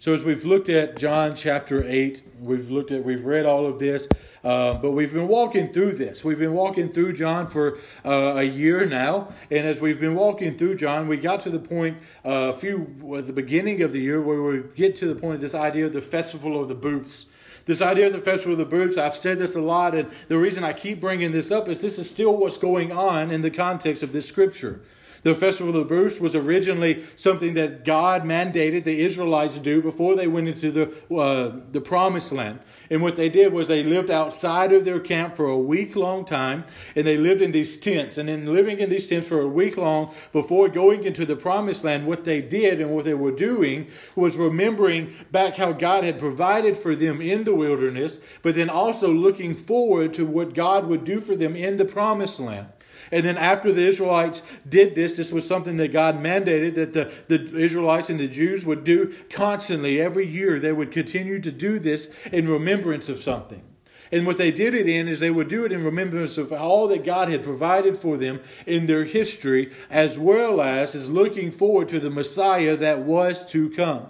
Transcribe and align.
So 0.00 0.14
as 0.14 0.24
we've 0.24 0.46
looked 0.46 0.70
at 0.70 0.96
John 0.96 1.36
chapter 1.36 1.86
8, 1.86 2.22
we've 2.40 2.70
looked 2.70 2.90
at, 2.90 3.04
we've 3.04 3.26
read 3.26 3.44
all 3.44 3.66
of 3.66 3.78
this, 3.78 4.08
uh, 4.42 4.72
but 4.72 4.92
we've 4.92 5.12
been 5.12 5.28
walking 5.28 5.74
through 5.74 5.96
this. 5.96 6.24
We've 6.24 6.38
been 6.38 6.54
walking 6.54 6.88
through 6.88 7.12
John 7.12 7.46
for 7.46 7.76
uh, 8.02 8.36
a 8.36 8.42
year 8.42 8.86
now, 8.86 9.28
and 9.50 9.66
as 9.66 9.78
we've 9.78 10.00
been 10.00 10.14
walking 10.14 10.56
through 10.56 10.76
John, 10.76 11.06
we 11.06 11.18
got 11.18 11.40
to 11.40 11.50
the 11.50 11.58
point 11.58 11.98
uh, 12.24 12.30
a 12.30 12.54
few 12.54 13.14
at 13.18 13.26
the 13.26 13.34
beginning 13.34 13.82
of 13.82 13.92
the 13.92 14.00
year 14.00 14.22
where 14.22 14.40
we 14.40 14.62
get 14.74 14.96
to 14.96 15.06
the 15.06 15.20
point 15.20 15.34
of 15.34 15.42
this 15.42 15.54
idea 15.54 15.84
of 15.84 15.92
the 15.92 16.00
festival 16.00 16.58
of 16.58 16.68
the 16.68 16.74
booths. 16.74 17.26
This 17.66 17.82
idea 17.82 18.06
of 18.06 18.12
the 18.12 18.20
festival 18.20 18.54
of 18.54 18.58
the 18.58 18.64
booths, 18.64 18.96
I've 18.96 19.14
said 19.14 19.38
this 19.38 19.54
a 19.54 19.60
lot, 19.60 19.94
and 19.94 20.10
the 20.28 20.38
reason 20.38 20.64
I 20.64 20.72
keep 20.72 20.98
bringing 20.98 21.32
this 21.32 21.50
up 21.50 21.68
is 21.68 21.82
this 21.82 21.98
is 21.98 22.08
still 22.08 22.34
what's 22.38 22.56
going 22.56 22.90
on 22.90 23.30
in 23.30 23.42
the 23.42 23.50
context 23.50 24.02
of 24.02 24.14
this 24.14 24.26
scripture. 24.26 24.80
The 25.22 25.34
Festival 25.34 25.68
of 25.68 25.88
the 25.88 25.94
Booths 25.94 26.18
was 26.18 26.34
originally 26.34 27.04
something 27.16 27.54
that 27.54 27.84
God 27.84 28.22
mandated 28.22 28.84
the 28.84 29.00
Israelites 29.00 29.54
to 29.54 29.60
do 29.60 29.82
before 29.82 30.16
they 30.16 30.26
went 30.26 30.48
into 30.48 30.70
the, 30.70 31.14
uh, 31.14 31.60
the 31.70 31.80
Promised 31.80 32.32
Land. 32.32 32.60
And 32.88 33.02
what 33.02 33.16
they 33.16 33.28
did 33.28 33.52
was 33.52 33.68
they 33.68 33.82
lived 33.82 34.10
outside 34.10 34.72
of 34.72 34.84
their 34.84 35.00
camp 35.00 35.36
for 35.36 35.46
a 35.46 35.58
week 35.58 35.94
long 35.94 36.24
time, 36.24 36.64
and 36.96 37.06
they 37.06 37.18
lived 37.18 37.42
in 37.42 37.52
these 37.52 37.78
tents. 37.78 38.16
And 38.16 38.30
in 38.30 38.52
living 38.52 38.80
in 38.80 38.88
these 38.88 39.08
tents 39.08 39.28
for 39.28 39.40
a 39.40 39.48
week 39.48 39.76
long 39.76 40.14
before 40.32 40.68
going 40.68 41.04
into 41.04 41.26
the 41.26 41.36
Promised 41.36 41.84
Land, 41.84 42.06
what 42.06 42.24
they 42.24 42.40
did 42.40 42.80
and 42.80 42.90
what 42.90 43.04
they 43.04 43.14
were 43.14 43.32
doing 43.32 43.88
was 44.16 44.36
remembering 44.36 45.14
back 45.30 45.56
how 45.56 45.72
God 45.72 46.04
had 46.04 46.18
provided 46.18 46.76
for 46.76 46.96
them 46.96 47.20
in 47.20 47.44
the 47.44 47.54
wilderness, 47.54 48.20
but 48.42 48.54
then 48.54 48.70
also 48.70 49.12
looking 49.12 49.54
forward 49.54 50.14
to 50.14 50.24
what 50.24 50.54
God 50.54 50.86
would 50.86 51.04
do 51.04 51.20
for 51.20 51.36
them 51.36 51.54
in 51.54 51.76
the 51.76 51.84
Promised 51.84 52.40
Land. 52.40 52.68
And 53.12 53.24
then 53.24 53.36
after 53.38 53.72
the 53.72 53.86
Israelites 53.86 54.42
did 54.68 54.94
this, 54.94 55.09
this 55.16 55.32
was 55.32 55.46
something 55.46 55.76
that 55.78 55.92
God 55.92 56.16
mandated 56.16 56.74
that 56.74 56.92
the, 56.92 57.12
the 57.28 57.58
Israelites 57.58 58.10
and 58.10 58.20
the 58.20 58.28
Jews 58.28 58.64
would 58.64 58.84
do 58.84 59.14
constantly 59.30 60.00
every 60.00 60.26
year. 60.26 60.58
They 60.58 60.72
would 60.72 60.92
continue 60.92 61.40
to 61.40 61.50
do 61.50 61.78
this 61.78 62.14
in 62.32 62.48
remembrance 62.48 63.08
of 63.08 63.18
something. 63.18 63.62
And 64.12 64.26
what 64.26 64.38
they 64.38 64.50
did 64.50 64.74
it 64.74 64.88
in 64.88 65.06
is 65.06 65.20
they 65.20 65.30
would 65.30 65.48
do 65.48 65.64
it 65.64 65.72
in 65.72 65.84
remembrance 65.84 66.36
of 66.36 66.52
all 66.52 66.88
that 66.88 67.04
God 67.04 67.28
had 67.28 67.44
provided 67.44 67.96
for 67.96 68.16
them 68.16 68.40
in 68.66 68.86
their 68.86 69.04
history, 69.04 69.72
as 69.88 70.18
well 70.18 70.60
as 70.60 70.94
is 70.94 71.08
looking 71.08 71.50
forward 71.50 71.88
to 71.90 72.00
the 72.00 72.10
Messiah 72.10 72.76
that 72.76 73.00
was 73.00 73.44
to 73.46 73.70
come. 73.70 74.08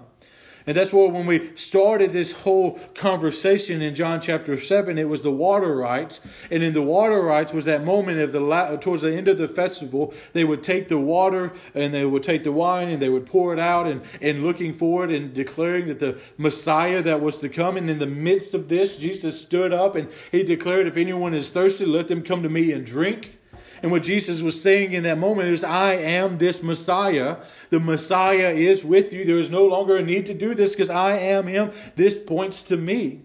And 0.70 0.76
that's 0.76 0.92
why 0.92 1.08
when 1.08 1.26
we 1.26 1.50
started 1.56 2.12
this 2.12 2.30
whole 2.30 2.78
conversation 2.94 3.82
in 3.82 3.92
John 3.92 4.20
chapter 4.20 4.56
7, 4.56 4.98
it 4.98 5.08
was 5.08 5.22
the 5.22 5.32
water 5.32 5.74
rites. 5.74 6.20
And 6.48 6.62
in 6.62 6.74
the 6.74 6.80
water 6.80 7.20
rites 7.20 7.52
was 7.52 7.64
that 7.64 7.84
moment 7.84 8.20
of 8.20 8.30
the 8.30 8.78
towards 8.80 9.02
the 9.02 9.12
end 9.12 9.27
of 9.27 9.36
the 9.36 9.48
festival, 9.48 10.14
they 10.32 10.44
would 10.44 10.62
take 10.62 10.86
the 10.86 10.96
water 10.96 11.52
and 11.74 11.92
they 11.92 12.04
would 12.04 12.22
take 12.22 12.44
the 12.44 12.52
wine 12.52 12.88
and 12.88 13.02
they 13.02 13.08
would 13.08 13.27
pour 13.27 13.52
it 13.52 13.58
out 13.58 13.88
and, 13.88 14.02
and 14.22 14.44
looking 14.44 14.72
forward 14.72 15.10
and 15.10 15.34
declaring 15.34 15.88
that 15.88 15.98
the 15.98 16.20
Messiah 16.38 17.02
that 17.02 17.20
was 17.20 17.38
to 17.38 17.48
come. 17.48 17.77
And 17.77 17.90
in 17.90 17.98
the 17.98 18.06
midst 18.06 18.55
of 18.55 18.68
this, 18.68 18.96
Jesus 18.96 19.42
stood 19.42 19.72
up 19.72 19.96
and 19.96 20.08
he 20.30 20.44
declared, 20.44 20.86
If 20.86 20.96
anyone 20.96 21.34
is 21.34 21.50
thirsty, 21.50 21.84
let 21.84 22.06
them 22.06 22.22
come 22.22 22.44
to 22.44 22.48
me 22.48 22.70
and 22.70 22.86
drink. 22.86 23.39
And 23.83 23.91
what 23.91 24.03
Jesus 24.03 24.42
was 24.42 24.61
saying 24.61 24.92
in 24.92 25.05
that 25.05 25.19
moment 25.19 25.48
is, 25.48 25.64
I 25.64 25.95
am 25.95 26.39
this 26.39 26.62
Messiah. 26.62 27.39
The 27.70 27.81
Messiah 27.81 28.50
is 28.50 28.84
with 28.84 29.12
you. 29.12 29.25
There 29.25 29.39
is 29.39 29.50
no 29.50 29.64
longer 29.64 29.97
a 29.97 30.03
need 30.03 30.27
to 30.27 30.34
do 30.34 30.55
this 30.55 30.75
because 30.75 30.91
I 30.91 31.17
am 31.17 31.47
Him. 31.47 31.73
This 31.97 32.17
points 32.17 32.62
to 32.64 32.77
me. 32.77 33.23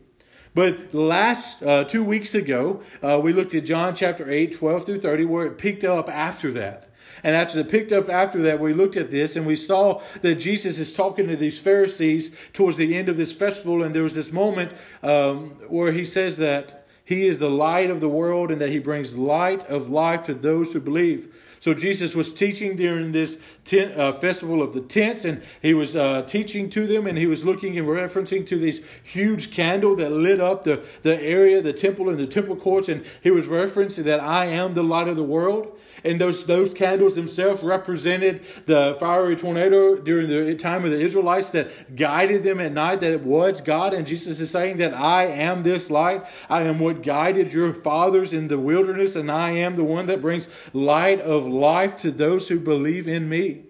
But 0.54 0.94
last 0.94 1.62
uh, 1.62 1.84
two 1.84 2.04
weeks 2.04 2.34
ago, 2.34 2.82
uh, 3.04 3.20
we 3.22 3.34
looked 3.34 3.54
at 3.54 3.66
John 3.66 3.94
chapter 3.94 4.32
8, 4.32 4.54
12 4.54 4.86
through 4.86 5.00
30, 5.02 5.26
where 5.26 5.46
it 5.46 5.58
picked 5.58 5.84
up 5.84 6.10
after 6.10 6.52
that. 6.54 6.90
And 7.24 7.36
after 7.36 7.60
it 7.60 7.70
picked 7.70 7.92
up 7.92 8.10
after 8.10 8.42
that, 8.44 8.60
we 8.60 8.74
looked 8.74 8.96
at 8.96 9.12
this 9.12 9.36
and 9.36 9.46
we 9.46 9.56
saw 9.56 10.02
that 10.22 10.36
Jesus 10.36 10.80
is 10.80 10.94
talking 10.94 11.28
to 11.28 11.36
these 11.36 11.60
Pharisees 11.60 12.36
towards 12.54 12.78
the 12.78 12.96
end 12.96 13.10
of 13.10 13.18
this 13.18 13.34
festival. 13.34 13.84
And 13.84 13.94
there 13.94 14.04
was 14.04 14.16
this 14.16 14.32
moment 14.32 14.72
um, 15.04 15.52
where 15.68 15.92
he 15.92 16.06
says 16.06 16.38
that 16.38 16.85
he 17.06 17.28
is 17.28 17.40
the 17.40 17.50
light 17.50 17.92
of 17.92 18.02
the 18.02 18.10
world 18.10 18.52
and 18.52 18.60
that 18.60 18.72
he 18.72 18.80
brings 18.80 19.16
light 19.16 19.64
of 19.70 19.90
life 19.90 20.24
to 20.24 20.34
those 20.34 20.74
who 20.74 20.82
believe. 20.82 21.34
So 21.66 21.74
Jesus 21.74 22.14
was 22.14 22.32
teaching 22.32 22.76
during 22.76 23.12
this 23.12 23.40
tent, 23.64 23.98
uh, 23.98 24.20
festival 24.20 24.62
of 24.62 24.74
the 24.74 24.82
tents, 24.82 25.26
and 25.26 25.42
he 25.64 25.74
was 25.74 25.96
uh, 25.96 26.22
teaching 26.22 26.70
to 26.70 26.86
them, 26.86 27.08
and 27.08 27.18
he 27.18 27.26
was 27.26 27.44
looking 27.44 27.76
and 27.80 27.88
referencing 27.88 28.46
to 28.46 28.60
this 28.60 28.84
huge 29.02 29.50
candle 29.50 29.96
that 29.96 30.12
lit 30.12 30.40
up 30.40 30.64
the, 30.64 30.86
the 31.02 31.20
area, 31.20 31.64
the 31.64 31.74
temple 31.74 32.08
and 32.08 32.20
the 32.20 32.28
temple 32.28 32.56
courts, 32.56 32.88
and 32.88 33.04
he 33.24 33.32
was 33.32 33.48
referencing 33.48 34.04
that 34.04 34.20
I 34.20 34.46
am 34.46 34.76
the 34.76 34.84
light 34.84 35.08
of 35.08 35.16
the 35.16 35.24
world. 35.24 35.76
And 36.04 36.22
those, 36.22 36.46
those 36.46 36.72
candles 36.72 37.16
themselves 37.16 37.64
represented 37.64 38.46
the 38.68 38.96
fiery 39.00 39.36
tornado 39.36 39.96
during 39.96 40.30
the 40.30 40.54
time 40.54 40.86
of 40.86 40.92
the 40.92 41.00
Israelites 41.00 41.50
that 41.52 41.96
guided 41.96 42.44
them 42.44 42.60
at 42.60 42.74
night, 42.74 43.00
that 43.00 43.12
it 43.12 43.24
was 43.24 43.60
God. 43.60 43.92
And 43.96 44.06
Jesus 44.06 44.40
is 44.40 44.52
saying 44.52 44.78
that 44.78 44.94
I 44.94 45.26
am 45.26 45.64
this 45.64 45.90
light. 45.90 46.26
I 46.48 46.62
am 46.62 46.78
what 46.78 47.02
guided 47.02 47.54
your 47.54 47.74
fathers 47.74 48.34
in 48.34 48.50
the 48.50 48.60
wilderness, 48.60 49.16
and 49.16 49.32
I 49.32 49.52
am 49.52 49.78
the 49.78 49.84
one 49.84 50.06
that 50.06 50.22
brings 50.22 50.48
light 50.74 51.22
of 51.22 51.55
life 51.60 51.96
to 51.98 52.12
those 52.12 52.50
who 52.50 52.60
believe 52.60 53.08
in 53.08 53.30
me. 53.30 53.64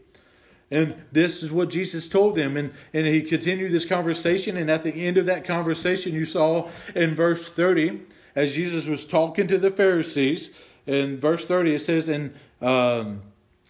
And 0.72 1.03
this 1.12 1.44
is 1.44 1.51
what 1.51 1.69
Jesus 1.69 2.09
told 2.09 2.35
them. 2.35 2.57
And, 2.57 2.73
and 2.94 3.06
he 3.06 3.22
continued 3.22 3.72
this 3.72 3.85
conversation. 3.85 4.57
And 4.57 4.69
at 4.69 4.84
the 4.84 4.91
end 4.91 5.18
of 5.18 5.25
that 5.28 5.46
conversation, 5.46 6.13
you 6.13 6.25
saw 6.25 6.69
in 6.95 7.16
verse 7.16 7.47
30, 7.47 8.01
as 8.35 8.56
Jesus 8.56 8.88
was 8.88 9.06
talking 9.06 9.47
to 9.47 9.57
the 9.57 9.72
Pharisees, 9.72 10.51
in 10.85 11.18
verse 11.18 11.45
30, 11.45 11.75
it 11.75 11.79
says, 11.79 12.09
and 12.09 12.34
um, 12.62 13.22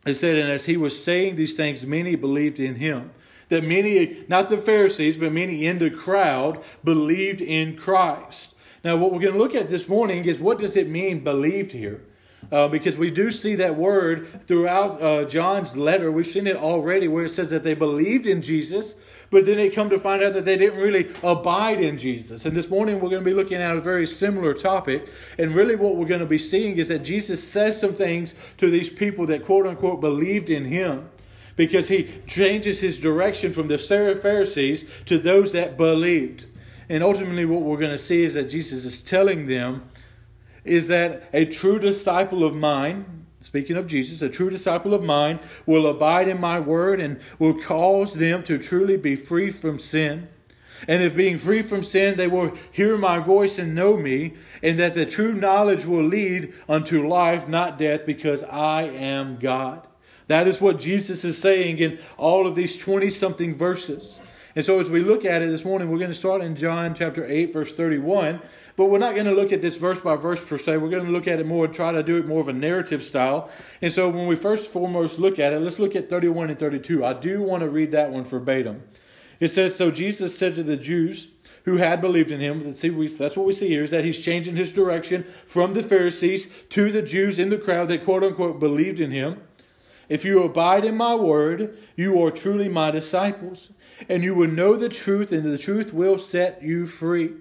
it 0.06 0.16
said, 0.16 0.36
and 0.36 0.52
as 0.52 0.66
he 0.66 0.78
was 0.78 1.02
saying 1.02 1.36
these 1.36 1.54
things, 1.54 1.86
many 1.86 2.16
believed 2.16 2.60
in 2.60 2.76
him. 2.76 3.12
That 3.50 3.64
many, 3.64 4.24
not 4.28 4.50
the 4.50 4.58
Pharisees, 4.58 5.18
but 5.18 5.32
many 5.32 5.66
in 5.66 5.78
the 5.78 5.92
crowd 5.92 6.64
believed 6.84 7.42
in 7.42 7.78
Christ. 7.78 8.56
Now, 8.84 8.96
what 8.96 9.12
we're 9.12 9.20
going 9.20 9.34
to 9.34 9.40
look 9.40 9.56
at 9.56 9.70
this 9.70 9.88
morning 9.88 10.26
is 10.26 10.40
what 10.40 10.60
does 10.60 10.76
it 10.76 10.90
mean, 10.90 11.24
believed 11.24 11.72
here? 11.72 12.02
Uh, 12.52 12.68
because 12.68 12.98
we 12.98 13.10
do 13.10 13.32
see 13.32 13.56
that 13.56 13.76
word 13.76 14.48
throughout 14.48 15.02
uh, 15.02 15.26
John's 15.26 15.76
letter. 15.76 16.12
We've 16.12 16.28
seen 16.28 16.48
it 16.48 16.56
already 16.56 17.08
where 17.08 17.26
it 17.26 17.30
says 17.30 17.50
that 17.50 17.64
they 17.64 17.74
believed 17.74 18.26
in 18.26 18.42
Jesus, 18.42 18.96
but 19.32 19.46
then 19.46 19.58
they 19.58 19.70
come 19.70 19.90
to 19.90 20.00
find 20.00 20.22
out 20.22 20.34
that 20.34 20.46
they 20.46 20.56
didn't 20.56 20.80
really 20.80 21.10
abide 21.24 21.82
in 21.82 21.98
Jesus. 21.98 22.46
And 22.46 22.56
this 22.56 22.70
morning 22.70 22.96
we're 23.00 23.10
going 23.10 23.24
to 23.24 23.30
be 23.30 23.34
looking 23.34 23.62
at 23.62 23.76
a 23.76 23.82
very 23.82 24.06
similar 24.06 24.54
topic. 24.54 25.12
And 25.40 25.56
really 25.56 25.76
what 25.76 25.96
we're 25.96 26.06
going 26.06 26.20
to 26.20 26.26
be 26.26 26.38
seeing 26.38 26.78
is 26.78 26.88
that 26.90 27.00
Jesus 27.00 27.46
says 27.46 27.80
some 27.80 27.96
things 27.96 28.36
to 28.58 28.70
these 28.70 28.90
people 28.90 29.26
that 29.28 29.46
quote 29.46 29.66
unquote 29.66 30.00
believed 30.00 30.50
in 30.50 30.66
him 30.66 31.10
because 31.56 31.88
he 31.88 32.10
changes 32.28 32.82
his 32.82 33.00
direction 33.00 33.54
from 33.54 33.68
the 33.68 33.78
Pharisees 33.78 34.86
to 35.06 35.18
those 35.18 35.52
that 35.54 35.78
believed. 35.78 36.46
And 36.90 37.04
ultimately, 37.04 37.46
what 37.46 37.62
we're 37.62 37.80
going 37.80 37.92
to 37.92 37.98
see 37.98 38.24
is 38.24 38.36
that 38.36 38.50
Jesus 38.50 38.86
is 38.86 39.02
telling 39.02 39.48
them 39.48 39.90
is 40.66 40.88
that 40.88 41.30
a 41.32 41.46
true 41.46 41.80
disciple 41.80 42.44
of 42.44 42.56
mine, 42.56 43.26
speaking 43.40 43.78
of 43.78 43.88
Jesus, 43.88 44.22
a 44.22 44.30
true 44.30 44.50
disciple 44.50 44.94
of 44.94 45.04
mine 45.04 45.40
will 45.66 45.88
abide 45.88 46.28
in 46.28 46.40
my 46.40 46.60
word 46.60 47.00
and 47.00 47.20
will 47.40 47.60
cause 47.60 48.16
them 48.16 48.44
to 48.44 48.58
truly 48.58 48.98
be 48.98 49.16
free 49.16 49.52
from 49.52 49.80
sin. 49.80 50.28
And 50.88 51.02
if 51.02 51.16
being 51.16 51.38
free 51.38 51.62
from 51.62 51.84
sin, 51.84 52.18
they 52.18 52.28
will 52.28 52.54
hear 52.72 52.98
my 52.98 53.20
voice 53.20 53.58
and 53.58 53.74
know 53.74 53.96
me, 53.96 54.34
and 54.62 54.78
that 54.78 54.94
the 54.94 55.06
true 55.06 55.34
knowledge 55.34 55.86
will 55.86 56.04
lead 56.04 56.54
unto 56.68 57.08
life, 57.08 57.48
not 57.48 57.78
death, 57.78 58.06
because 58.06 58.44
I 58.44 58.84
am 58.84 59.38
God. 59.38 59.88
That 60.28 60.48
is 60.48 60.60
what 60.60 60.80
Jesus 60.80 61.24
is 61.24 61.38
saying 61.38 61.78
in 61.78 62.00
all 62.18 62.48
of 62.48 62.56
these 62.56 62.78
20 62.78 63.10
something 63.10 63.56
verses. 63.56 64.22
And 64.56 64.64
so 64.64 64.80
as 64.80 64.90
we 64.90 65.02
look 65.02 65.26
at 65.26 65.42
it 65.42 65.50
this 65.50 65.66
morning, 65.66 65.90
we're 65.90 65.98
going 65.98 66.12
to 66.12 66.16
start 66.16 66.42
in 66.42 66.56
John 66.56 66.96
chapter 66.96 67.26
8, 67.26 67.52
verse 67.52 67.74
31. 67.74 68.42
But 68.78 68.86
we're 68.86 69.00
not 69.00 69.14
going 69.14 69.28
to 69.28 69.34
look 69.34 69.52
at 69.52 69.62
this 69.62 69.78
verse 69.78 70.00
by 70.00 70.16
verse 70.16 70.42
per 70.42 70.58
se. 70.58 70.78
We're 70.78 70.90
going 70.90 71.06
to 71.06 71.12
look 71.12 71.28
at 71.28 71.40
it 71.40 71.46
more, 71.46 71.68
try 71.68 71.92
to 71.92 72.02
do 72.02 72.18
it 72.18 72.26
more 72.26 72.40
of 72.40 72.48
a 72.48 72.54
narrative 72.54 73.04
style. 73.04 73.50
And 73.82 73.92
so 73.92 74.10
when 74.10 74.28
we 74.28 74.36
first 74.36 74.72
foremost 74.72 75.20
look 75.20 75.40
at 75.40 75.52
it, 75.52 75.60
let's 75.60 75.78
look 75.78 75.96
at 75.96 76.10
31 76.10 76.52
and 76.52 76.60
32. 76.60 77.04
I 77.04 77.14
do 77.14 77.42
want 77.42 77.64
to 77.64 77.70
read 77.70 77.92
that 77.92 78.12
one 78.12 78.24
verbatim. 78.24 78.84
It 79.42 79.50
says, 79.50 79.76
So 79.76 79.92
Jesus 79.92 80.38
said 80.38 80.56
to 80.56 80.64
the 80.64 80.78
Jews 80.78 81.28
who 81.66 81.78
had 81.78 82.00
believed 82.00 82.32
in 82.32 82.40
him, 82.40 82.74
see, 82.74 82.92
we, 82.92 83.08
that's 83.08 83.36
what 83.36 83.46
we 83.46 83.52
see 83.52 83.68
here, 83.68 83.84
is 83.84 83.90
that 83.90 84.06
he's 84.06 84.20
changing 84.20 84.56
his 84.56 84.72
direction 84.72 85.24
from 85.24 85.74
the 85.74 85.84
Pharisees 85.84 86.48
to 86.70 86.92
the 86.92 87.02
Jews 87.02 87.40
in 87.40 87.50
the 87.50 87.58
crowd 87.58 87.90
that 87.90 88.06
quote 88.06 88.24
unquote 88.24 88.60
believed 88.60 89.00
in 89.00 89.12
him. 89.12 89.42
If 90.08 90.24
you 90.24 90.44
abide 90.44 90.86
in 90.86 90.96
my 90.96 91.16
word, 91.16 91.78
you 91.96 92.22
are 92.24 92.30
truly 92.30 92.70
my 92.70 92.92
disciples, 92.92 93.74
and 94.10 94.24
you 94.24 94.36
will 94.36 94.50
know 94.50 94.76
the 94.76 94.90
truth, 94.90 95.32
and 95.32 95.44
the 95.44 95.58
truth 95.58 95.94
will 95.94 96.18
set 96.18 96.62
you 96.62 96.86
free. 96.86 97.34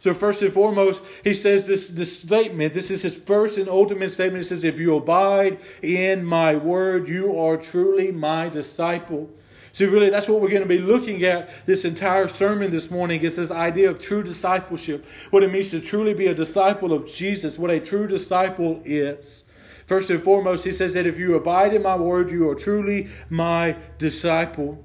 So, 0.00 0.14
first 0.14 0.42
and 0.42 0.52
foremost, 0.52 1.02
he 1.24 1.34
says 1.34 1.66
this, 1.66 1.88
this 1.88 2.20
statement. 2.20 2.72
This 2.72 2.90
is 2.90 3.02
his 3.02 3.16
first 3.16 3.58
and 3.58 3.68
ultimate 3.68 4.10
statement. 4.10 4.44
He 4.44 4.48
says, 4.48 4.64
If 4.64 4.78
you 4.78 4.96
abide 4.96 5.58
in 5.82 6.24
my 6.24 6.54
word, 6.54 7.08
you 7.08 7.38
are 7.38 7.56
truly 7.56 8.12
my 8.12 8.48
disciple. 8.48 9.28
So, 9.72 9.86
really, 9.86 10.08
that's 10.08 10.28
what 10.28 10.40
we're 10.40 10.50
going 10.50 10.62
to 10.62 10.68
be 10.68 10.78
looking 10.78 11.24
at 11.24 11.50
this 11.66 11.84
entire 11.84 12.28
sermon 12.28 12.70
this 12.70 12.90
morning 12.90 13.22
is 13.22 13.36
this 13.36 13.50
idea 13.50 13.90
of 13.90 14.00
true 14.00 14.22
discipleship, 14.22 15.04
what 15.30 15.42
it 15.42 15.52
means 15.52 15.70
to 15.70 15.80
truly 15.80 16.14
be 16.14 16.26
a 16.26 16.34
disciple 16.34 16.92
of 16.92 17.12
Jesus, 17.12 17.58
what 17.58 17.70
a 17.70 17.80
true 17.80 18.06
disciple 18.06 18.80
is. 18.84 19.44
First 19.86 20.10
and 20.10 20.22
foremost, 20.22 20.64
he 20.64 20.72
says 20.72 20.94
that 20.94 21.06
if 21.06 21.18
you 21.18 21.34
abide 21.34 21.74
in 21.74 21.82
my 21.82 21.96
word, 21.96 22.30
you 22.30 22.48
are 22.48 22.54
truly 22.54 23.08
my 23.30 23.74
disciple. 23.98 24.84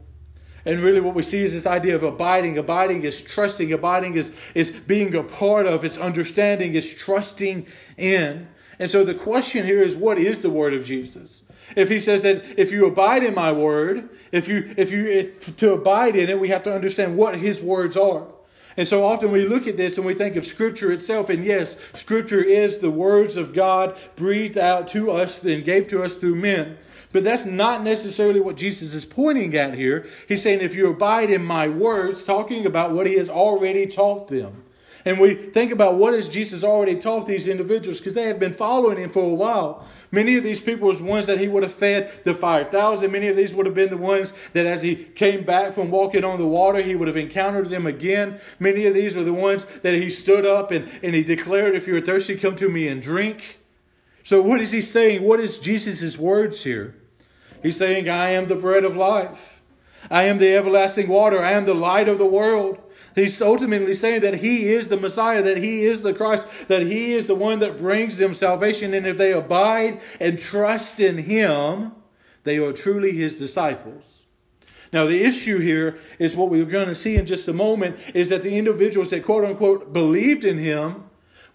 And 0.65 0.81
really, 0.81 1.01
what 1.01 1.13
we 1.13 1.24
see 1.24 1.44
is 1.44 1.51
this 1.51 1.68
idea 1.68 1.94
of 1.95 2.04
abiding. 2.04 2.57
Abiding 2.57 3.04
is 3.04 3.21
trusting. 3.21 3.74
Abiding 3.74 4.15
is, 4.15 4.31
is 4.56 4.71
being 4.71 5.13
a 5.13 5.24
part 5.24 5.65
of. 5.65 5.83
It's 5.83 5.98
understanding. 5.98 6.75
It's 6.75 6.94
trusting 6.94 7.68
in. 7.98 8.48
And 8.80 8.89
so 8.89 9.04
the 9.04 9.13
question 9.13 9.65
here 9.65 9.81
is 9.81 9.95
what 9.95 10.18
is 10.18 10.42
the 10.42 10.50
word 10.50 10.74
of 10.74 10.86
Jesus? 10.86 11.44
If 11.75 11.89
he 11.89 12.00
says 12.00 12.21
that 12.24 12.44
if 12.57 12.71
you 12.71 12.86
abide 12.86 13.24
in 13.24 13.33
my 13.33 13.51
word, 13.51 14.10
if 14.31 14.48
you 14.48 14.74
if 14.77 14.92
you 14.92 15.07
if, 15.07 15.56
to 15.57 15.74
abide 15.74 16.15
in 16.15 16.30
it, 16.30 16.39
we 16.39 16.50
have 16.50 16.63
to 16.63 16.74
understand 16.74 17.18
what 17.18 17.38
his 17.38 17.62
words 17.62 17.95
are. 17.98 18.27
And 18.75 18.88
so 18.88 19.06
often 19.06 19.31
we 19.31 19.45
look 19.45 19.68
at 19.68 19.77
this 19.77 19.98
and 19.98 20.06
we 20.06 20.13
think 20.13 20.36
of 20.36 20.45
Scripture 20.45 20.92
itself, 20.92 21.30
and 21.30 21.45
yes, 21.45 21.77
Scripture 21.94 22.42
is 22.42 22.80
the 22.80 22.89
words 22.89 23.38
of 23.38 23.54
God 23.54 23.95
breathed 24.15 24.57
out 24.57 24.88
to 24.89 25.12
us 25.12 25.44
and 25.44 25.63
gave 25.63 25.88
to 25.89 26.01
us 26.04 26.15
through 26.15 26.36
men. 26.36 26.77
But 27.13 27.24
that's 27.24 27.45
not 27.45 27.83
necessarily 27.83 28.42
what 28.42 28.57
Jesus 28.57 28.94
is 28.94 29.06
pointing 29.06 29.56
at 29.56 29.75
here. 29.75 30.06
He's 30.27 30.42
saying, 30.42 30.62
if 30.62 30.75
you 30.75 30.89
abide 30.89 31.30
in 31.30 31.45
my 31.45 31.68
words, 31.68 32.25
talking 32.25 32.65
about 32.65 32.92
what 32.92 33.07
he 33.07 33.18
has 33.18 33.30
already 33.30 33.86
taught 33.86 34.27
them. 34.27 34.63
And 35.06 35.19
we 35.19 35.36
think 35.36 35.71
about 35.71 35.95
what 35.95 36.13
has 36.13 36.30
Jesus 36.30 36.63
already 36.63 36.95
taught 36.95 37.27
these 37.27 37.48
individuals 37.48 38.00
because 38.00 38.13
they 38.13 38.24
have 38.24 38.39
been 38.39 38.54
following 38.54 38.98
him 38.98 39.10
for 39.10 39.24
a 39.24 39.33
while. 39.33 39.86
Many 40.12 40.38
of 40.38 40.44
these 40.44 40.62
people 40.62 40.88
was 40.88 41.01
ones 41.01 41.25
that 41.27 41.39
he 41.39 41.48
would 41.48 41.62
have 41.62 41.74
fed 41.74 42.24
the 42.24 42.33
5,000. 42.33 43.12
Many 43.12 43.27
of 43.27 43.36
these 43.36 43.54
would 43.54 43.65
have 43.65 43.75
been 43.75 43.89
the 43.89 43.98
ones 43.98 44.31
that 44.54 44.65
as 44.65 44.81
he 44.81 44.95
came 44.95 45.44
back 45.44 45.74
from 45.74 45.92
walking 45.92 46.24
on 46.24 46.39
the 46.39 46.48
water, 46.48 46.81
he 46.81 46.95
would 46.95 47.10
have 47.10 47.18
encountered 47.18 47.68
them 47.68 47.86
again. 47.86 48.39
Many 48.60 48.86
of 48.86 48.94
these 48.94 49.18
are 49.18 49.25
the 49.25 49.33
ones 49.33 49.65
that 49.81 49.94
he 49.94 50.10
stood 50.10 50.45
up 50.45 50.71
and, 50.71 50.89
and 51.04 51.13
he 51.13 51.24
declared, 51.24 51.75
if 51.75 51.86
you're 51.86 52.01
thirsty, 52.01 52.38
come 52.38 52.56
to 52.56 52.69
me 52.69 52.88
and 52.88 53.01
drink. 53.01 53.60
So 54.24 54.42
what 54.42 54.62
is 54.62 54.71
he 54.71 54.80
saying? 54.80 55.21
What 55.21 55.42
is 55.42 55.57
Jesus' 55.60 56.18
words 56.18 56.63
here? 56.63 56.95
He's 57.63 57.77
saying, 57.77 58.10
I 58.10 58.30
am 58.30 58.48
the 58.48 58.56
bread 58.56 58.83
of 58.83 58.95
life. 58.95 59.62
I 60.12 60.24
am 60.24 60.38
the 60.38 60.54
everlasting 60.54 61.07
water. 61.07 61.42
I 61.42 61.54
am 61.54 61.65
the 61.65 61.74
light 61.74 62.10
of 62.10 62.18
the 62.18 62.25
world. 62.25 62.77
He's 63.15 63.42
ultimately 63.42 63.94
saying 63.94 64.21
that 64.21 64.36
He 64.36 64.68
is 64.68 64.89
the 64.89 64.98
Messiah, 64.98 65.42
that 65.42 65.57
He 65.57 65.86
is 65.86 66.01
the 66.01 66.13
Christ, 66.13 66.68
that 66.68 66.83
He 66.83 67.13
is 67.13 67.27
the 67.27 67.36
one 67.36 67.60
that 67.60 67.77
brings 67.77 68.18
them 68.18 68.33
salvation. 68.33 68.94
And 68.94 69.07
if 69.07 69.18
they 69.18 69.31
abide 69.31 70.01
and 70.19 70.38
trust 70.38 71.00
in 71.00 71.19
Him, 71.19 71.94
they 72.44 72.57
are 72.57 72.74
truly 72.74 73.13
His 73.13 73.39
disciples. 73.39 74.25
Now, 74.92 75.06
the 75.06 75.24
issue 75.24 75.60
here 75.60 75.98
is 76.19 76.36
what 76.36 76.50
we're 76.50 76.65
going 76.65 76.88
to 76.88 76.95
see 76.95 77.15
in 77.15 77.25
just 77.25 77.48
a 77.48 77.54
moment 77.54 77.98
is 78.13 78.30
that 78.30 78.44
the 78.44 78.57
individuals 78.57 79.10
that 79.10 79.24
quote 79.24 79.45
unquote 79.45 79.94
believed 79.94 80.44
in 80.44 80.57
Him 80.57 81.06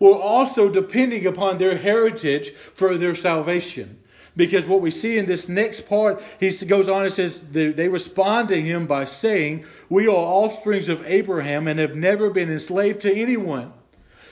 were 0.01 0.17
also 0.17 0.69
depending 0.69 1.27
upon 1.27 1.59
their 1.59 1.79
heritage 1.79 2.51
for 2.51 2.97
their 2.97 3.15
salvation. 3.15 4.01
Because 4.39 4.67
what 4.67 4.81
we 4.81 4.93
see 4.93 5.19
in 5.19 5.27
this 5.27 5.49
next 5.49 5.89
part, 5.89 6.23
he 6.39 6.49
goes 6.65 6.89
on 6.89 7.03
and 7.03 7.13
says, 7.13 7.49
they 7.51 7.89
respond 7.89 8.49
to 8.51 8.63
him 8.63 8.87
by 8.87 9.05
saying, 9.05 9.65
We 9.89 10.07
are 10.07 10.13
offsprings 10.13 10.89
of 10.89 11.05
Abraham 11.05 11.67
and 11.67 11.81
have 11.81 11.97
never 11.97 12.31
been 12.31 12.49
enslaved 12.49 13.01
to 13.01 13.13
anyone. 13.13 13.73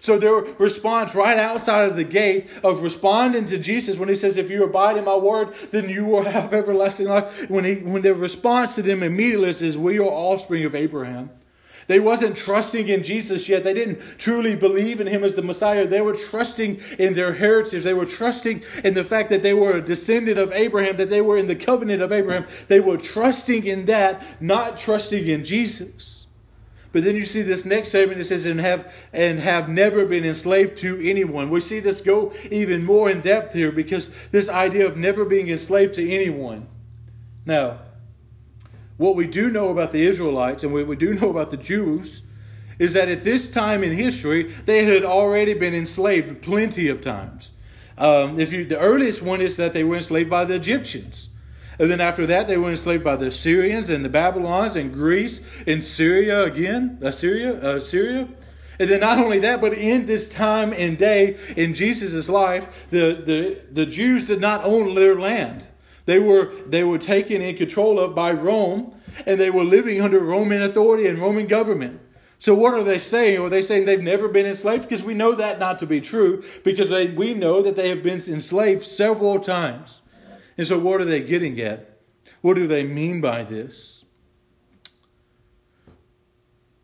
So 0.01 0.17
their 0.17 0.35
response 0.59 1.17
right 1.17 1.37
outside 1.37 1.89
of 1.89 1.97
the 1.97 2.05
gate 2.05 2.49
of 2.63 2.85
responding 2.85 3.47
to 3.47 3.59
Jesus 3.59 3.99
when 3.99 4.09
he 4.09 4.15
says, 4.15 4.37
If 4.37 4.49
you 4.49 4.63
abide 4.63 4.97
in 4.97 5.05
my 5.05 5.17
word, 5.17 5.53
then 5.73 5.89
you 5.89 6.05
will 6.05 6.25
have 6.37 6.55
everlasting 6.55 7.09
life. 7.09 7.51
When, 7.51 7.65
he, 7.65 7.75
when 7.75 8.03
their 8.03 8.15
response 8.15 8.77
to 8.77 8.83
them 8.83 9.03
immediately 9.03 9.49
is, 9.49 9.77
We 9.77 9.99
are 9.99 10.05
offspring 10.05 10.65
of 10.65 10.77
Abraham. 10.77 11.31
They 11.87 12.01
wasn't 12.01 12.37
trusting 12.37 12.89
in 12.89 13.05
Jesus 13.05 13.49
yet. 13.49 13.63
They 13.63 13.75
didn't 13.75 14.01
truly 14.19 14.57
believe 14.57 15.01
in 15.01 15.07
him 15.07 15.23
as 15.23 15.35
the 15.35 15.43
Messiah. 15.43 15.87
They 15.87 16.01
were 16.01 16.15
trusting 16.15 16.81
in 16.99 17.15
their 17.15 17.35
heritage. 17.35 17.85
They 17.85 17.95
were 17.95 18.07
trusting 18.07 18.63
in 18.83 18.95
the 18.95 19.05
fact 19.05 19.29
that 19.31 19.43
they 19.43 19.55
were 19.55 19.77
a 19.77 19.83
descendant 19.83 20.39
of 20.39 20.51
Abraham, 20.53 20.97
that 20.97 21.09
they 21.09 21.21
were 21.21 21.37
in 21.37 21.47
the 21.47 21.55
covenant 21.55 22.03
of 22.03 22.11
Abraham. 22.11 22.47
They 22.67 22.81
were 22.81 22.97
trusting 22.97 23.67
in 23.67 23.85
that, 23.85 24.23
not 24.41 24.79
trusting 24.79 25.27
in 25.27 25.45
Jesus. 25.45 26.27
But 26.93 27.05
then 27.05 27.15
you 27.15 27.25
see 27.25 27.43
this 27.43 27.65
next 27.65 27.91
statement 27.91 28.21
it 28.21 28.25
says, 28.25 28.47
and 28.47 28.59
have 28.59 28.93
and 29.13 29.39
have 29.39 29.69
never 29.69 30.07
been 30.07 30.25
enslaved 30.25 30.79
to 30.79 30.99
anyone. 31.09 31.51
We 31.51 31.61
see 31.61 31.79
this 31.79 32.01
go 32.01 32.33
even 32.51 32.85
more 32.85 33.11
in 33.11 33.21
depth 33.21 33.53
here 33.53 33.71
because 33.71 34.09
this 34.31 34.49
idea 34.49 34.87
of 34.87 34.97
never 34.97 35.25
being 35.25 35.49
enslaved 35.49 35.95
to 35.95 36.11
anyone. 36.11 36.67
Now, 37.45 37.81
what 38.97 39.15
we 39.15 39.27
do 39.27 39.51
know 39.51 39.69
about 39.69 39.93
the 39.93 40.07
Israelites 40.07 40.65
and 40.65 40.73
what 40.73 40.87
we 40.87 40.97
do 40.97 41.15
know 41.15 41.31
about 41.31 41.51
the 41.51 41.57
Jews 41.57 42.23
is 42.79 42.93
that 42.93 43.09
at 43.09 43.25
this 43.25 43.51
time 43.51 43.83
in 43.83 43.93
history, 43.93 44.55
they 44.67 44.85
had 44.85 45.05
already 45.05 45.55
been 45.55 45.75
enslaved 45.75 46.43
plenty 46.43 46.89
of 46.89 47.01
times. 47.01 47.53
Um, 47.99 48.39
if 48.39 48.53
you, 48.53 48.65
the 48.67 48.79
earliest 48.79 49.23
one 49.23 49.41
is 49.41 49.57
that 49.57 49.73
they 49.73 49.85
were 49.85 49.97
enslaved 49.97 50.29
by 50.29 50.45
the 50.45 50.55
Egyptians. 50.55 51.31
And 51.79 51.91
then 51.91 52.01
after 52.01 52.27
that, 52.27 52.49
they 52.49 52.57
were 52.57 52.71
enslaved 52.71 53.05
by 53.05 53.17
the 53.17 53.31
Syrians 53.31 53.91
and 53.91 54.05
the 54.05 54.09
Babylons 54.09 54.77
and 54.77 54.93
Greece 54.93 55.41
and 55.67 55.85
Syria 55.85 56.43
again, 56.45 56.99
Assyria, 57.03 57.61
uh, 57.61 57.81
Syria. 57.81 58.29
And 58.79 58.91
then 58.91 59.01
not 59.01 59.19
only 59.19 59.39
that, 59.41 59.61
but 59.61 59.73
in 59.73 60.05
this 60.05 60.29
time 60.29 60.73
and 60.73 60.99
day 60.99 61.39
in 61.57 61.75
Jesus' 61.75 62.29
life, 62.29 62.89
the, 62.91 63.23
the, 63.25 63.61
the 63.73 63.87
Jews 63.87 64.27
did 64.27 64.41
not 64.41 64.65
own 64.65 64.95
their 64.95 65.19
land. 65.19 65.67
They 66.07 66.19
were, 66.21 66.53
they 66.67 66.85
were 66.85 66.99
taken 66.99 67.43
in 67.43 67.57
control 67.57 67.99
of 67.99 68.15
by 68.15 68.33
Rome, 68.33 68.95
and 69.27 69.41
they 69.41 69.51
were 69.51 69.65
living 69.65 70.01
under 70.01 70.21
Roman 70.21 70.63
authority 70.63 71.07
and 71.07 71.19
Roman 71.19 71.47
government. 71.47 72.01
So 72.39 72.55
what 72.55 72.75
are 72.75 72.85
they 72.85 72.99
saying? 72.99 73.41
Are 73.41 73.49
they 73.49 73.63
saying 73.63 73.85
they've 73.85 74.01
never 74.01 74.29
been 74.29 74.47
enslaved? 74.47 74.85
Because 74.85 75.03
we 75.03 75.15
know 75.15 75.33
that 75.33 75.59
not 75.59 75.79
to 75.81 75.87
be 75.87 76.01
true, 76.01 76.45
because 76.65 76.91
they, 76.91 77.09
we 77.09 77.35
know 77.35 77.61
that 77.63 77.77
they 77.77 77.89
have 77.89 78.03
been 78.03 78.23
enslaved 78.23 78.83
several 78.83 79.41
times. 79.41 80.03
And 80.57 80.67
so 80.67 80.79
what 80.79 81.01
are 81.01 81.05
they 81.05 81.21
getting 81.21 81.61
at? 81.61 81.99
What 82.41 82.55
do 82.55 82.67
they 82.67 82.85
mean 82.85 83.21
by 83.21 83.43
this? 83.43 84.05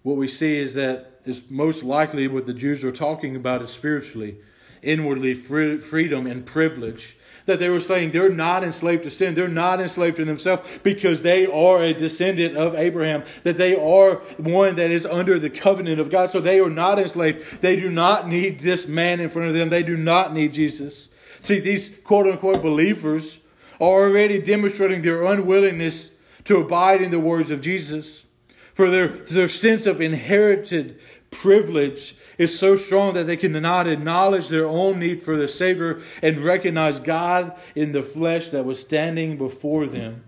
What 0.02 0.16
we 0.16 0.26
see 0.26 0.58
is 0.58 0.74
that 0.74 1.20
it's 1.24 1.48
most 1.48 1.84
likely 1.84 2.26
what 2.26 2.46
the 2.46 2.54
Jews 2.54 2.84
are 2.84 2.90
talking 2.90 3.36
about 3.36 3.62
is 3.62 3.70
spiritually, 3.70 4.38
inwardly 4.82 5.34
freedom 5.34 6.26
and 6.26 6.44
privilege 6.44 7.16
that 7.46 7.58
they 7.58 7.68
were 7.68 7.80
saying 7.80 8.12
they're 8.12 8.30
not 8.30 8.64
enslaved 8.64 9.02
to 9.04 9.10
sin. 9.10 9.34
They're 9.34 9.48
not 9.48 9.80
enslaved 9.80 10.16
to 10.16 10.24
themselves 10.24 10.62
because 10.82 11.22
they 11.22 11.46
are 11.46 11.82
a 11.82 11.92
descendant 11.92 12.56
of 12.56 12.74
Abraham, 12.74 13.24
that 13.42 13.56
they 13.56 13.74
are 13.74 14.16
one 14.38 14.76
that 14.76 14.90
is 14.90 15.06
under 15.06 15.38
the 15.38 15.50
covenant 15.50 16.00
of 16.00 16.10
God. 16.10 16.30
So 16.30 16.40
they 16.40 16.60
are 16.60 16.70
not 16.70 16.98
enslaved. 16.98 17.60
They 17.60 17.76
do 17.76 17.90
not 17.90 18.28
need 18.28 18.60
this 18.60 18.86
man 18.86 19.20
in 19.20 19.28
front 19.28 19.48
of 19.48 19.54
them. 19.54 19.68
They 19.68 19.82
do 19.82 19.96
not 19.96 20.32
need 20.32 20.52
Jesus. 20.54 21.10
See, 21.40 21.58
these 21.58 21.90
quote 22.04 22.26
unquote 22.26 22.62
believers 22.62 23.40
are 23.80 24.04
already 24.04 24.40
demonstrating 24.40 25.02
their 25.02 25.24
unwillingness 25.24 26.12
to 26.44 26.58
abide 26.58 27.02
in 27.02 27.10
the 27.10 27.20
words 27.20 27.50
of 27.50 27.60
Jesus. 27.60 28.26
For 28.74 28.88
their, 28.88 29.08
their 29.08 29.48
sense 29.48 29.86
of 29.86 30.00
inherited 30.00 30.98
privilege 31.32 32.14
is 32.38 32.56
so 32.56 32.76
strong 32.76 33.14
that 33.14 33.26
they 33.26 33.36
cannot 33.36 33.88
acknowledge 33.88 34.48
their 34.48 34.66
own 34.66 35.00
need 35.00 35.20
for 35.20 35.36
the 35.36 35.48
Savior 35.48 36.00
and 36.22 36.44
recognize 36.44 37.00
God 37.00 37.58
in 37.74 37.90
the 37.90 38.02
flesh 38.02 38.50
that 38.50 38.64
was 38.64 38.78
standing 38.78 39.36
before 39.36 39.86
them. 39.86 40.22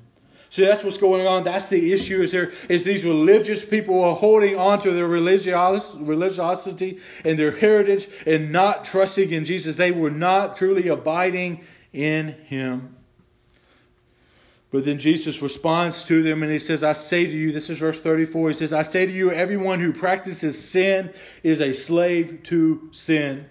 So 0.50 0.64
that's 0.64 0.84
what's 0.84 0.98
going 0.98 1.26
on. 1.26 1.42
That's 1.42 1.68
the 1.68 1.92
issue 1.92 2.22
is 2.22 2.30
here 2.30 2.52
is 2.68 2.84
these 2.84 3.04
religious 3.04 3.64
people 3.64 4.02
are 4.02 4.14
holding 4.14 4.56
on 4.56 4.78
to 4.80 4.92
their 4.92 5.08
religios, 5.08 5.96
religiosity 5.96 7.00
and 7.24 7.36
their 7.36 7.50
heritage 7.50 8.06
and 8.24 8.52
not 8.52 8.84
trusting 8.84 9.30
in 9.30 9.44
Jesus. 9.44 9.76
They 9.76 9.90
were 9.90 10.12
not 10.12 10.56
truly 10.56 10.86
abiding 10.86 11.64
in 11.92 12.28
him. 12.44 12.94
But 14.74 14.84
then 14.84 14.98
Jesus 14.98 15.40
responds 15.40 16.02
to 16.06 16.24
them 16.24 16.42
and 16.42 16.50
he 16.50 16.58
says, 16.58 16.82
I 16.82 16.94
say 16.94 17.26
to 17.26 17.32
you, 17.32 17.52
this 17.52 17.70
is 17.70 17.78
verse 17.78 18.00
34, 18.00 18.48
he 18.48 18.54
says, 18.54 18.72
I 18.72 18.82
say 18.82 19.06
to 19.06 19.12
you, 19.12 19.30
everyone 19.30 19.78
who 19.78 19.92
practices 19.92 20.60
sin 20.60 21.14
is 21.44 21.60
a 21.60 21.72
slave 21.72 22.40
to 22.46 22.88
sin. 22.90 23.46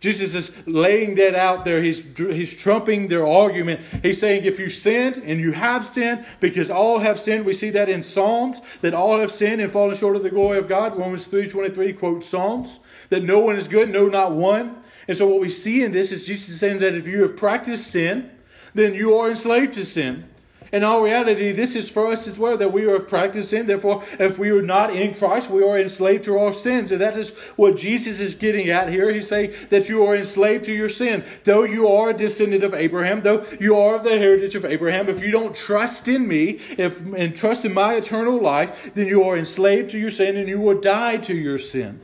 Jesus 0.00 0.34
is 0.34 0.66
laying 0.66 1.14
that 1.14 1.34
out 1.34 1.64
there. 1.64 1.80
He's, 1.80 2.02
he's 2.18 2.52
trumping 2.52 3.08
their 3.08 3.26
argument. 3.26 3.80
He's 4.02 4.20
saying, 4.20 4.44
if 4.44 4.60
you 4.60 4.68
sinned 4.68 5.16
and 5.16 5.40
you 5.40 5.52
have 5.52 5.86
sinned, 5.86 6.26
because 6.38 6.70
all 6.70 6.98
have 6.98 7.18
sinned, 7.18 7.46
we 7.46 7.54
see 7.54 7.70
that 7.70 7.88
in 7.88 8.02
Psalms, 8.02 8.60
that 8.82 8.92
all 8.92 9.20
have 9.20 9.30
sinned 9.30 9.62
and 9.62 9.72
fallen 9.72 9.96
short 9.96 10.16
of 10.16 10.22
the 10.22 10.28
glory 10.28 10.58
of 10.58 10.68
God. 10.68 10.94
Romans 10.98 11.26
3.23 11.28 11.98
quotes 11.98 12.26
Psalms, 12.26 12.80
that 13.08 13.22
no 13.22 13.38
one 13.38 13.56
is 13.56 13.68
good, 13.68 13.88
no, 13.88 14.06
not 14.06 14.32
one. 14.32 14.82
And 15.08 15.16
so 15.16 15.26
what 15.28 15.40
we 15.40 15.48
see 15.48 15.82
in 15.82 15.92
this 15.92 16.12
is 16.12 16.26
Jesus 16.26 16.60
saying 16.60 16.76
that 16.80 16.92
if 16.92 17.06
you 17.06 17.22
have 17.22 17.38
practiced 17.38 17.86
sin, 17.86 18.30
then 18.74 18.92
you 18.92 19.14
are 19.14 19.30
enslaved 19.30 19.72
to 19.72 19.86
sin. 19.86 20.28
In 20.72 20.84
all 20.84 21.02
reality, 21.02 21.52
this 21.52 21.74
is 21.74 21.90
for 21.90 22.08
us 22.08 22.28
as 22.28 22.38
well 22.38 22.56
that 22.58 22.72
we 22.72 22.84
are 22.84 23.00
practicing. 23.00 23.66
Therefore, 23.66 24.04
if 24.18 24.38
we 24.38 24.50
are 24.50 24.62
not 24.62 24.94
in 24.94 25.14
Christ, 25.14 25.50
we 25.50 25.64
are 25.64 25.78
enslaved 25.78 26.24
to 26.24 26.38
our 26.38 26.52
sins. 26.52 26.92
And 26.92 27.00
that 27.00 27.16
is 27.16 27.30
what 27.56 27.76
Jesus 27.76 28.20
is 28.20 28.34
getting 28.34 28.68
at 28.68 28.90
here. 28.90 29.10
He's 29.10 29.28
saying 29.28 29.54
that 29.70 29.88
you 29.88 30.04
are 30.04 30.14
enslaved 30.14 30.64
to 30.64 30.74
your 30.74 30.88
sin. 30.88 31.24
Though 31.44 31.64
you 31.64 31.88
are 31.88 32.10
a 32.10 32.14
descendant 32.14 32.64
of 32.64 32.74
Abraham, 32.74 33.22
though 33.22 33.46
you 33.58 33.76
are 33.76 33.96
of 33.96 34.04
the 34.04 34.18
heritage 34.18 34.54
of 34.54 34.64
Abraham, 34.64 35.08
if 35.08 35.22
you 35.22 35.30
don't 35.30 35.56
trust 35.56 36.06
in 36.08 36.28
me 36.28 36.58
if, 36.76 37.00
and 37.14 37.36
trust 37.36 37.64
in 37.64 37.72
my 37.72 37.94
eternal 37.94 38.40
life, 38.40 38.92
then 38.94 39.06
you 39.06 39.24
are 39.24 39.36
enslaved 39.36 39.90
to 39.90 39.98
your 39.98 40.10
sin 40.10 40.36
and 40.36 40.48
you 40.48 40.60
will 40.60 40.80
die 40.80 41.16
to 41.18 41.34
your 41.34 41.58
sin. 41.58 42.00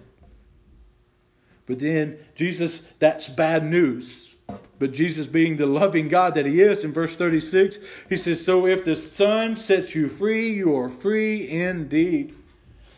But 1.66 1.80
then, 1.80 2.18
Jesus, 2.34 2.80
that's 2.98 3.28
bad 3.28 3.64
news. 3.64 4.33
But 4.78 4.92
Jesus, 4.92 5.26
being 5.26 5.56
the 5.56 5.66
loving 5.66 6.08
God 6.08 6.34
that 6.34 6.46
He 6.46 6.60
is, 6.60 6.84
in 6.84 6.92
verse 6.92 7.16
36, 7.16 7.78
He 8.08 8.16
says, 8.16 8.44
So 8.44 8.66
if 8.66 8.84
the 8.84 8.96
Son 8.96 9.56
sets 9.56 9.94
you 9.94 10.08
free, 10.08 10.52
you 10.52 10.76
are 10.76 10.88
free 10.88 11.48
indeed. 11.48 12.34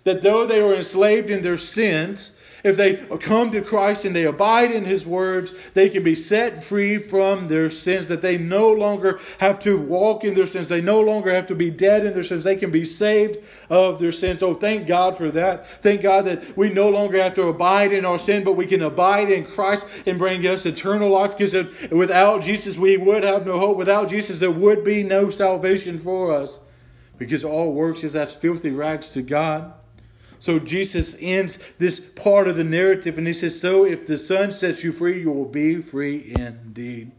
That 0.04 0.22
though 0.22 0.46
they 0.46 0.62
were 0.62 0.74
enslaved 0.74 1.30
in 1.30 1.42
their 1.42 1.56
sins, 1.56 2.32
if 2.64 2.76
they 2.76 2.96
come 3.18 3.52
to 3.52 3.62
Christ 3.62 4.04
and 4.04 4.14
they 4.14 4.24
abide 4.24 4.70
in 4.70 4.84
His 4.84 5.06
words, 5.06 5.52
they 5.74 5.88
can 5.88 6.02
be 6.02 6.14
set 6.14 6.64
free 6.64 6.98
from 6.98 7.48
their 7.48 7.70
sins, 7.70 8.08
that 8.08 8.22
they 8.22 8.38
no 8.38 8.70
longer 8.70 9.20
have 9.38 9.58
to 9.60 9.76
walk 9.78 10.24
in 10.24 10.34
their 10.34 10.46
sins. 10.46 10.68
They 10.68 10.80
no 10.80 11.00
longer 11.00 11.32
have 11.32 11.46
to 11.46 11.54
be 11.54 11.70
dead 11.70 12.04
in 12.04 12.14
their 12.14 12.22
sins. 12.22 12.44
They 12.44 12.56
can 12.56 12.70
be 12.70 12.84
saved 12.84 13.38
of 13.68 13.98
their 13.98 14.12
sins. 14.12 14.40
So 14.40 14.54
thank 14.54 14.86
God 14.86 15.16
for 15.16 15.30
that. 15.30 15.66
Thank 15.82 16.02
God 16.02 16.24
that 16.26 16.56
we 16.56 16.72
no 16.72 16.88
longer 16.88 17.22
have 17.22 17.34
to 17.34 17.48
abide 17.48 17.92
in 17.92 18.04
our 18.04 18.18
sin, 18.18 18.44
but 18.44 18.54
we 18.54 18.66
can 18.66 18.82
abide 18.82 19.30
in 19.30 19.44
Christ 19.44 19.86
and 20.06 20.18
bring 20.18 20.46
us 20.46 20.66
eternal 20.66 21.10
life 21.10 21.36
because 21.36 21.54
without 21.90 22.42
Jesus, 22.42 22.76
we 22.78 22.96
would 22.96 23.24
have 23.24 23.46
no 23.46 23.58
hope. 23.58 23.76
Without 23.76 24.08
Jesus, 24.08 24.38
there 24.38 24.50
would 24.50 24.84
be 24.84 25.02
no 25.02 25.30
salvation 25.30 25.98
for 25.98 26.32
us 26.32 26.60
because 27.18 27.44
all 27.44 27.72
works 27.72 28.04
is 28.04 28.14
as 28.14 28.36
filthy 28.36 28.70
rags 28.70 29.10
to 29.10 29.22
God. 29.22 29.72
So 30.38 30.58
Jesus 30.58 31.16
ends 31.18 31.58
this 31.78 32.00
part 32.00 32.48
of 32.48 32.56
the 32.56 32.64
narrative 32.64 33.18
and 33.18 33.26
he 33.26 33.32
says, 33.32 33.60
So 33.60 33.84
if 33.84 34.06
the 34.06 34.18
Son 34.18 34.50
sets 34.50 34.84
you 34.84 34.92
free, 34.92 35.20
you 35.20 35.32
will 35.32 35.46
be 35.46 35.80
free 35.80 36.34
indeed. 36.36 37.12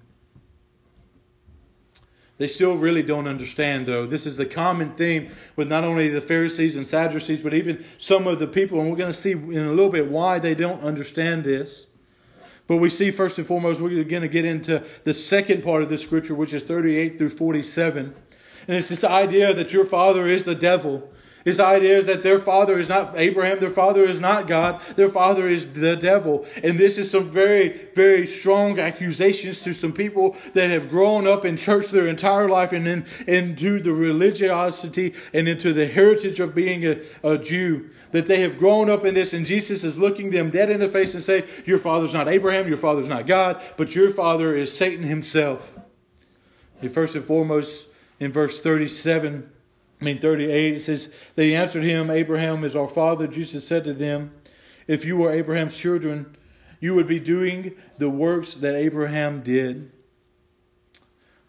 They 2.38 2.47
still 2.47 2.75
really 2.75 3.01
don't 3.01 3.27
understand, 3.27 3.88
though. 3.88 4.05
This 4.05 4.27
is 4.27 4.38
the 4.38 4.45
common 4.45 4.93
theme 4.93 5.31
with 5.55 5.67
not 5.67 5.83
only 5.83 6.07
the 6.07 6.21
Pharisees 6.21 6.77
and 6.77 6.86
Sadducees, 6.86 7.41
but 7.41 7.53
even 7.53 7.83
some 7.97 8.27
of 8.27 8.38
the 8.38 8.45
people. 8.45 8.79
And 8.79 8.91
we're 8.91 8.97
going 8.97 9.12
to 9.12 9.17
see 9.17 9.31
in 9.31 9.65
a 9.65 9.71
little 9.71 9.89
bit 9.89 10.09
why 10.09 10.38
they 10.38 10.53
don't 10.53 10.81
understand 10.81 11.43
this. 11.43 11.88
But 12.67 12.77
we 12.77 12.89
see 12.89 13.12
first 13.12 13.38
and 13.39 13.47
foremost, 13.47 13.79
we're 13.79 14.03
going 14.03 14.21
to 14.21 14.27
get 14.27 14.45
into 14.45 14.83
the 15.03 15.13
second 15.13 15.63
part 15.63 15.81
of 15.81 15.89
this 15.89 16.03
scripture, 16.03 16.36
which 16.36 16.53
is 16.53 16.62
38 16.63 17.17
through 17.17 17.29
47. 17.29 18.13
And 18.67 18.77
it's 18.77 18.89
this 18.89 19.03
idea 19.03 19.53
that 19.53 19.74
your 19.74 19.86
father 19.86 20.27
is 20.27 20.43
the 20.43 20.55
devil. 20.55 21.09
His 21.48 21.62
idea 21.62 21.98
is 21.98 22.08
that 22.08 22.24
their 22.24 22.39
father 22.39 22.77
is 22.77 22.89
not 22.89 23.13
Abraham, 23.16 23.62
their 23.62 23.70
father 23.70 24.04
is 24.04 24.20
not 24.20 24.48
God, 24.48 24.82
their 24.98 25.08
father 25.08 25.48
is 25.48 25.72
the 25.72 25.96
devil. 25.96 26.46
And 26.62 26.77
this 26.77 26.98
is 26.98 27.10
some 27.10 27.32
very, 27.32 27.88
very 27.96 28.27
strong 28.27 28.77
accusations 28.80 29.62
to 29.62 29.72
some 29.72 29.94
people 29.94 30.36
that 30.56 30.70
have 30.72 30.89
grown 30.89 31.25
up 31.25 31.46
in 31.46 31.56
church 31.56 31.88
their 31.88 32.06
entire 32.06 32.50
life 32.50 32.74
and 32.74 32.86
then 32.86 33.06
into 33.27 33.80
the 33.80 33.94
religiosity 33.94 35.13
and 35.34 35.48
into 35.48 35.72
the 35.72 35.88
heritage 35.88 36.42
of 36.42 36.54
being 36.54 36.86
a, 36.86 37.00
a 37.24 37.38
Jew. 37.38 37.92
That 38.12 38.25
they 38.25 38.42
have 38.42 38.60
grown 38.60 38.89
up 38.89 39.06
in 39.06 39.13
this, 39.13 39.34
and 39.34 39.46
Jesus 39.46 39.86
is 39.86 39.98
looking 39.98 40.32
them 40.32 40.50
dead 40.50 40.70
in 40.70 40.82
the 40.82 40.89
face 40.89 41.13
and 41.13 41.24
say, 41.24 41.46
Your 41.66 41.77
father's 41.77 42.13
not 42.13 42.27
Abraham, 42.27 42.68
your 42.68 42.75
father's 42.75 43.08
not 43.08 43.25
God, 43.25 43.63
but 43.77 43.96
your 43.96 44.10
father 44.10 44.54
is 44.54 44.75
Satan 44.75 45.06
himself. 45.06 45.72
First 46.92 47.16
and 47.16 47.24
foremost, 47.24 47.88
in 48.20 48.34
verse 48.34 48.60
37, 48.60 49.50
I 50.00 50.04
mean, 50.04 50.20
38, 50.20 50.75
it 50.75 50.80
says, 50.82 51.10
They 51.36 51.56
answered 51.56 51.84
him, 51.84 52.10
Abraham 52.10 52.63
is 52.63 52.75
our 52.75 52.88
father. 52.88 53.27
Jesus 53.27 53.68
said 53.68 53.84
to 53.86 53.94
them, 53.94 54.32
If 54.86 55.06
you 55.06 55.18
were 55.18 55.32
Abraham's 55.32 55.75
children, 55.75 56.36
you 56.80 56.94
would 56.94 57.08
be 57.08 57.20
doing 57.20 57.75
the 57.98 58.10
works 58.10 58.54
that 58.56 58.75
Abraham 58.75 59.42
did. 59.42 59.92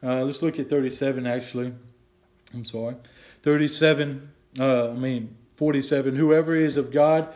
Uh, 0.03 0.23
let's 0.23 0.43
look 0.43 0.59
at 0.59 0.71
37, 0.71 1.27
actually. 1.27 1.75
I'm 2.55 2.65
sorry. 2.65 2.97
37, 3.43 4.31
uh, 4.59 4.91
I 4.91 4.95
mean, 4.95 5.37
47. 5.57 6.17
Whoever 6.17 6.55
is 6.55 6.77
of 6.77 6.91
God, 6.91 7.29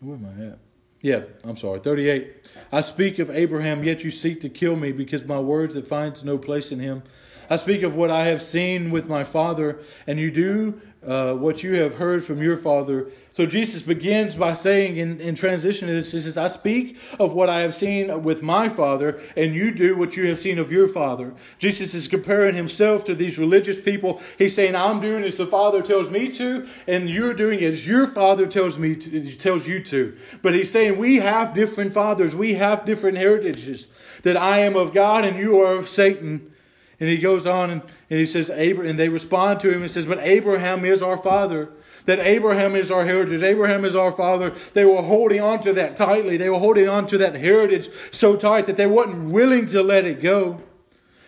where 0.00 0.16
am 0.16 0.26
I 0.26 0.44
at? 0.46 0.58
Yeah, 1.00 1.22
I'm 1.44 1.56
sorry. 1.56 1.80
38. 1.80 2.46
I 2.72 2.82
speak 2.82 3.18
of 3.18 3.30
Abraham, 3.30 3.84
yet 3.84 4.04
you 4.04 4.10
seek 4.10 4.40
to 4.42 4.48
kill 4.48 4.76
me 4.76 4.92
because 4.92 5.24
my 5.24 5.38
words 5.38 5.74
that 5.74 5.86
finds 5.86 6.24
no 6.24 6.38
place 6.38 6.70
in 6.70 6.80
him. 6.80 7.02
I 7.50 7.56
speak 7.56 7.82
of 7.82 7.94
what 7.94 8.10
I 8.10 8.26
have 8.26 8.42
seen 8.42 8.90
with 8.90 9.08
my 9.08 9.24
Father, 9.24 9.80
and 10.06 10.18
you 10.18 10.30
do 10.30 10.80
uh, 11.06 11.32
what 11.34 11.62
you 11.62 11.74
have 11.74 11.94
heard 11.94 12.24
from 12.24 12.42
your 12.42 12.56
Father. 12.56 13.10
So 13.32 13.46
Jesus 13.46 13.82
begins 13.82 14.34
by 14.34 14.52
saying 14.52 14.96
in, 14.96 15.20
in 15.20 15.36
transition, 15.36 15.88
it 15.88 16.04
says, 16.04 16.36
I 16.36 16.48
speak 16.48 16.98
of 17.20 17.32
what 17.32 17.48
I 17.48 17.60
have 17.60 17.74
seen 17.74 18.24
with 18.24 18.42
my 18.42 18.68
Father, 18.68 19.20
and 19.36 19.54
you 19.54 19.70
do 19.70 19.96
what 19.96 20.16
you 20.16 20.26
have 20.26 20.40
seen 20.40 20.58
of 20.58 20.72
your 20.72 20.88
Father. 20.88 21.34
Jesus 21.58 21.94
is 21.94 22.08
comparing 22.08 22.56
himself 22.56 23.04
to 23.04 23.14
these 23.14 23.38
religious 23.38 23.80
people. 23.80 24.20
He's 24.36 24.54
saying, 24.54 24.74
I'm 24.74 25.00
doing 25.00 25.22
as 25.22 25.36
the 25.36 25.46
Father 25.46 25.82
tells 25.82 26.10
me 26.10 26.30
to, 26.32 26.66
and 26.86 27.08
you're 27.08 27.34
doing 27.34 27.62
as 27.62 27.86
your 27.86 28.06
Father 28.06 28.46
tells 28.46 28.78
me 28.78 28.96
to, 28.96 29.34
tells 29.36 29.68
you 29.68 29.82
to. 29.84 30.16
But 30.42 30.54
he's 30.54 30.70
saying, 30.70 30.98
we 30.98 31.16
have 31.16 31.54
different 31.54 31.94
fathers, 31.94 32.34
we 32.34 32.54
have 32.54 32.84
different 32.84 33.18
heritages. 33.18 33.86
That 34.24 34.36
I 34.36 34.58
am 34.58 34.74
of 34.74 34.92
God 34.92 35.24
and 35.24 35.38
you 35.38 35.60
are 35.60 35.76
of 35.76 35.88
Satan. 35.88 36.52
And 37.00 37.08
he 37.08 37.18
goes 37.18 37.46
on 37.46 37.70
and, 37.70 37.82
and 38.10 38.18
he 38.18 38.26
says, 38.26 38.50
Abraham, 38.50 38.90
and 38.90 38.98
they 38.98 39.08
respond 39.08 39.60
to 39.60 39.72
him 39.72 39.82
and 39.82 39.90
says, 39.90 40.06
But 40.06 40.18
Abraham 40.18 40.84
is 40.84 41.00
our 41.00 41.16
father. 41.16 41.70
That 42.06 42.18
Abraham 42.18 42.74
is 42.74 42.90
our 42.90 43.04
heritage. 43.04 43.42
Abraham 43.42 43.84
is 43.84 43.94
our 43.94 44.10
father. 44.10 44.54
They 44.72 44.84
were 44.84 45.02
holding 45.02 45.40
on 45.40 45.60
to 45.62 45.72
that 45.74 45.94
tightly. 45.94 46.36
They 46.36 46.50
were 46.50 46.58
holding 46.58 46.88
on 46.88 47.06
to 47.08 47.18
that 47.18 47.34
heritage 47.34 47.88
so 48.10 48.34
tight 48.34 48.64
that 48.64 48.76
they 48.76 48.86
weren't 48.86 49.30
willing 49.30 49.66
to 49.66 49.82
let 49.82 50.06
it 50.06 50.20
go. 50.20 50.62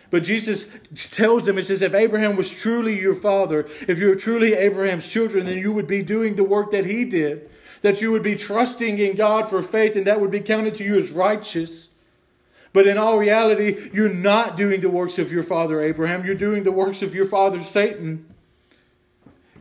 But 0.09 0.23
Jesus 0.23 0.67
tells 1.09 1.45
them, 1.45 1.55
He 1.55 1.61
says, 1.61 1.81
if 1.81 1.95
Abraham 1.95 2.35
was 2.35 2.49
truly 2.49 2.99
your 2.99 3.15
father, 3.15 3.65
if 3.87 3.97
you're 3.99 4.15
truly 4.15 4.53
Abraham's 4.53 5.07
children, 5.07 5.45
then 5.45 5.57
you 5.57 5.71
would 5.71 5.87
be 5.87 6.01
doing 6.01 6.35
the 6.35 6.43
work 6.43 6.71
that 6.71 6.85
he 6.85 7.05
did. 7.05 7.49
That 7.81 8.01
you 8.01 8.11
would 8.11 8.21
be 8.21 8.35
trusting 8.35 8.97
in 8.97 9.15
God 9.15 9.49
for 9.49 9.61
faith, 9.61 9.95
and 9.95 10.05
that 10.05 10.19
would 10.19 10.29
be 10.29 10.41
counted 10.41 10.75
to 10.75 10.83
you 10.83 10.97
as 10.97 11.11
righteous. 11.11 11.90
But 12.73 12.87
in 12.87 12.97
all 12.97 13.17
reality, 13.17 13.89
you're 13.93 14.13
not 14.13 14.55
doing 14.55 14.81
the 14.81 14.89
works 14.89 15.19
of 15.19 15.31
your 15.31 15.43
father 15.43 15.81
Abraham. 15.81 16.25
You're 16.25 16.35
doing 16.35 16.63
the 16.63 16.71
works 16.71 17.01
of 17.01 17.13
your 17.13 17.25
father 17.25 17.61
Satan. 17.61 18.33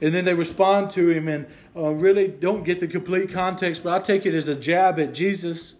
And 0.00 0.14
then 0.14 0.24
they 0.24 0.34
respond 0.34 0.90
to 0.90 1.10
him 1.10 1.28
and 1.28 1.46
uh, 1.76 1.90
really 1.90 2.28
don't 2.28 2.64
get 2.64 2.80
the 2.80 2.86
complete 2.86 3.30
context, 3.30 3.82
but 3.82 3.92
I 3.92 4.02
take 4.02 4.24
it 4.26 4.34
as 4.34 4.48
a 4.48 4.54
jab 4.54 4.98
at 4.98 5.12
Jesus. 5.12 5.74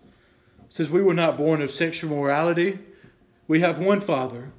Says, 0.68 0.90
We 0.90 1.02
were 1.02 1.14
not 1.14 1.36
born 1.36 1.62
of 1.62 1.70
sexual 1.70 2.10
morality. 2.16 2.78
We 3.48 3.60
have 3.60 3.78
one 3.78 4.00
father. 4.00 4.52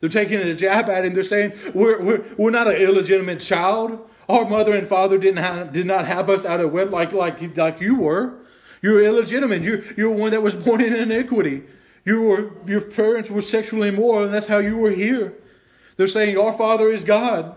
They're 0.00 0.10
taking 0.10 0.38
a 0.38 0.54
jab 0.54 0.88
at 0.90 1.04
him. 1.04 1.14
They're 1.14 1.22
saying, 1.22 1.52
We're, 1.74 2.00
we're, 2.02 2.24
we're 2.36 2.50
not 2.50 2.66
an 2.66 2.76
illegitimate 2.76 3.40
child. 3.40 4.08
Our 4.28 4.44
mother 4.44 4.74
and 4.74 4.86
father 4.86 5.18
didn't 5.18 5.38
have, 5.38 5.72
did 5.72 5.86
not 5.86 6.06
have 6.06 6.28
us 6.28 6.44
out 6.44 6.60
of 6.60 6.72
wedlock 6.72 7.12
like, 7.12 7.40
like, 7.40 7.56
like 7.56 7.80
you 7.80 7.96
were. 7.96 8.34
You're 8.82 9.02
illegitimate. 9.02 9.62
You're, 9.62 9.82
you're 9.94 10.10
one 10.10 10.32
that 10.32 10.42
was 10.42 10.54
born 10.54 10.82
in 10.82 10.92
iniquity. 10.92 11.62
You 12.06 12.22
were, 12.22 12.52
your 12.66 12.80
parents 12.80 13.28
were 13.28 13.42
sexually 13.42 13.88
immoral, 13.88 14.24
and 14.24 14.32
that's 14.32 14.46
how 14.46 14.58
you 14.58 14.78
were 14.78 14.92
here. 14.92 15.34
They're 15.96 16.06
saying, 16.06 16.38
Our 16.38 16.52
Father 16.52 16.88
is 16.88 17.04
God. 17.04 17.56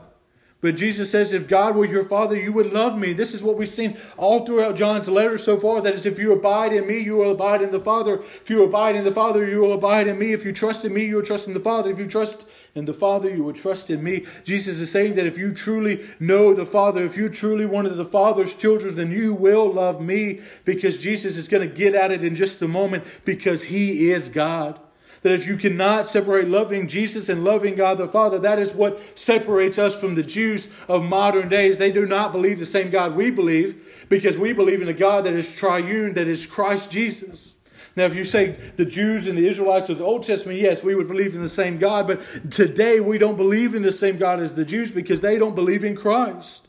But 0.62 0.75
Jesus 0.75 1.10
says, 1.10 1.32
if 1.32 1.48
God 1.48 1.78
were 1.78 1.86
your 1.86 2.04
Father, 2.04 2.38
you 2.38 2.51
would 2.51 2.74
love 2.74 2.98
me. 2.98 3.13
This 3.13 3.34
is 3.34 3.42
what 3.42 3.58
we've 3.58 3.70
seen 3.70 3.98
all 4.18 4.46
throughout 4.46 4.75
John's 4.75 5.08
letter 5.08 5.38
so 5.38 5.58
far. 5.58 5.80
That 5.80 5.94
is, 5.94 6.06
if 6.06 6.20
you 6.20 6.34
abide 6.34 6.74
in 6.74 6.86
me, 6.86 7.00
you 7.00 7.16
will 7.16 7.32
abide 7.32 7.62
in 7.62 7.72
the 7.72 7.80
Father. 7.80 8.16
If 8.16 8.50
you 8.50 8.63
abide 8.63 8.98
in 8.98 9.06
the 9.06 9.12
Father, 9.12 9.48
you 9.48 9.62
will 9.62 9.72
abide 9.72 10.10
in 10.10 10.20
me. 10.20 10.34
If 10.34 10.44
you 10.44 10.51
trust 10.51 10.84
in 10.84 10.94
me, 10.94 11.06
you 11.06 11.16
will 11.16 11.24
trust 11.24 11.48
in 11.48 11.54
the 11.54 11.62
Father. 11.62 11.89
If 11.92 11.98
you 11.98 12.08
trust 12.08 12.46
in 12.75 12.84
the 12.84 12.94
Father, 12.94 13.30
you 13.34 13.42
will 13.42 13.54
trust 13.54 13.89
in 13.89 14.04
me. 14.04 14.25
Jesus 14.44 14.82
is 14.82 14.92
saying 14.92 15.13
that 15.13 15.25
if 15.25 15.38
you 15.38 15.54
truly 15.54 16.06
know 16.20 16.54
the 16.54 16.66
Father, 16.66 17.06
if 17.06 17.16
you're 17.16 17.30
truly 17.30 17.66
one 17.66 17.86
of 17.86 17.96
the 17.96 18.04
Father's 18.04 18.54
children, 18.54 18.96
then 18.96 19.12
you 19.12 19.34
will 19.34 19.72
love 19.72 20.01
me 20.01 20.42
because 20.66 20.98
Jesus 20.98 21.38
is 21.38 21.48
going 21.48 21.68
to 21.68 21.74
get 21.74 21.96
at 21.96 22.12
it 22.12 22.22
in 22.22 22.36
just 22.36 22.62
a 22.62 22.68
moment 22.68 23.06
because 23.24 23.63
he 23.63 24.12
is 24.12 24.28
God. 24.28 24.78
That 25.22 25.34
if 25.34 25.46
you 25.46 25.58
cannot 25.58 26.08
separate 26.08 26.48
loving 26.48 26.88
Jesus 26.88 27.28
and 27.28 27.44
loving 27.44 27.76
God 27.76 27.98
the 27.98 28.08
Father, 28.08 28.40
that 28.40 28.60
is 28.60 28.72
what 28.72 29.18
separates 29.18 29.78
us 29.78 30.00
from 30.00 30.16
the 30.16 30.24
Jews 30.24 30.70
of 30.88 31.04
modern 31.04 31.50
days. 31.50 31.78
They 31.78 31.92
do 31.92 32.06
not 32.06 32.32
believe 32.32 32.60
the 32.60 32.66
same 32.66 32.90
God 32.90 33.16
we 33.16 33.30
believe 33.30 34.06
because 34.08 34.38
we 34.38 34.54
believe 34.54 34.82
in 34.82 34.88
a 34.88 34.94
God 34.94 35.26
that 35.26 35.34
is 35.34 35.52
triune, 35.52 36.14
that 36.14 36.28
is 36.28 36.46
Christ 36.46 36.90
Jesus. 36.90 37.58
Now, 37.96 38.06
if 38.06 38.16
you 38.16 38.24
say 38.24 38.52
the 38.78 38.86
Jews 38.86 39.28
and 39.28 39.38
the 39.38 39.48
Israelites 39.48 39.90
of 39.90 39.98
the 39.98 40.06
Old 40.06 40.24
Testament, 40.24 40.60
yes, 40.60 40.84
we 40.84 40.96
would 40.96 41.08
believe 41.08 41.36
in 41.36 41.42
the 41.42 41.50
same 41.50 41.80
God, 41.80 42.08
but 42.08 42.52
today 42.52 43.00
we 43.02 43.18
don't 43.18 43.36
believe 43.36 43.76
in 43.76 43.82
the 43.82 43.92
same 43.92 44.18
God 44.18 44.40
as 44.40 44.54
the 44.54 44.64
Jews 44.64 44.92
because 44.92 45.20
they 45.22 45.38
don't 45.38 45.56
believe 45.56 45.84
in 45.84 45.98
Christ. 45.98 46.68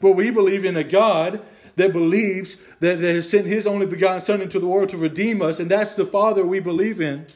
But 0.00 0.12
we 0.12 0.30
believe 0.30 0.64
in 0.64 0.76
a 0.76 0.84
God 0.84 1.42
that 1.76 1.92
believes 1.92 2.56
that, 2.80 3.00
that 3.00 3.14
has 3.14 3.28
sent 3.28 3.46
his 3.46 3.66
only 3.66 3.86
begotten 3.86 4.20
Son 4.20 4.40
into 4.40 4.58
the 4.58 4.66
world 4.66 4.88
to 4.90 4.96
redeem 4.96 5.42
us, 5.42 5.60
and 5.60 5.70
that's 5.70 5.94
the 5.94 6.06
Father 6.06 6.46
we 6.46 6.60
believe 6.60 7.00
in. 7.00 7.26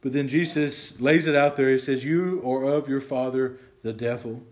But 0.00 0.12
then 0.12 0.28
Jesus 0.28 1.00
lays 1.00 1.26
it 1.26 1.34
out 1.34 1.56
there. 1.56 1.70
He 1.70 1.78
says, 1.78 2.04
You 2.04 2.42
are 2.46 2.64
of 2.64 2.88
your 2.88 3.00
father, 3.00 3.58
the 3.82 3.92
devil. 3.92 4.42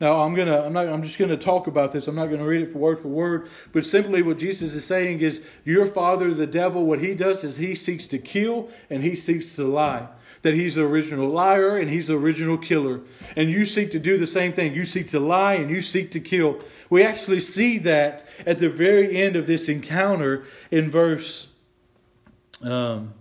Now 0.00 0.22
I'm 0.22 0.34
gonna 0.34 0.60
I'm 0.60 0.74
not 0.74 0.88
I'm 0.88 1.02
just 1.02 1.18
gonna 1.18 1.38
talk 1.38 1.66
about 1.66 1.92
this. 1.92 2.06
I'm 2.06 2.14
not 2.14 2.26
gonna 2.26 2.44
read 2.44 2.60
it 2.60 2.70
for 2.70 2.78
word 2.78 2.98
for 2.98 3.08
word, 3.08 3.48
but 3.72 3.86
simply 3.86 4.20
what 4.20 4.38
Jesus 4.38 4.74
is 4.74 4.84
saying 4.84 5.20
is 5.20 5.42
your 5.64 5.86
father, 5.86 6.34
the 6.34 6.46
devil, 6.46 6.84
what 6.84 7.00
he 7.00 7.14
does 7.14 7.44
is 7.44 7.56
he 7.56 7.74
seeks 7.74 8.06
to 8.08 8.18
kill 8.18 8.68
and 8.90 9.02
he 9.02 9.16
seeks 9.16 9.56
to 9.56 9.64
lie. 9.64 10.08
That 10.42 10.52
he's 10.52 10.74
the 10.74 10.84
original 10.84 11.28
liar 11.28 11.78
and 11.78 11.88
he's 11.88 12.08
the 12.08 12.18
original 12.18 12.58
killer. 12.58 13.00
And 13.36 13.50
you 13.50 13.64
seek 13.64 13.90
to 13.92 13.98
do 13.98 14.18
the 14.18 14.26
same 14.26 14.52
thing. 14.52 14.74
You 14.74 14.84
seek 14.84 15.08
to 15.08 15.20
lie 15.20 15.54
and 15.54 15.70
you 15.70 15.80
seek 15.80 16.10
to 16.10 16.20
kill. 16.20 16.60
We 16.90 17.02
actually 17.02 17.40
see 17.40 17.78
that 17.78 18.26
at 18.44 18.58
the 18.58 18.68
very 18.68 19.16
end 19.16 19.34
of 19.34 19.46
this 19.46 19.66
encounter 19.66 20.44
in 20.70 20.90
verse 20.90 21.54
um, 22.62 23.14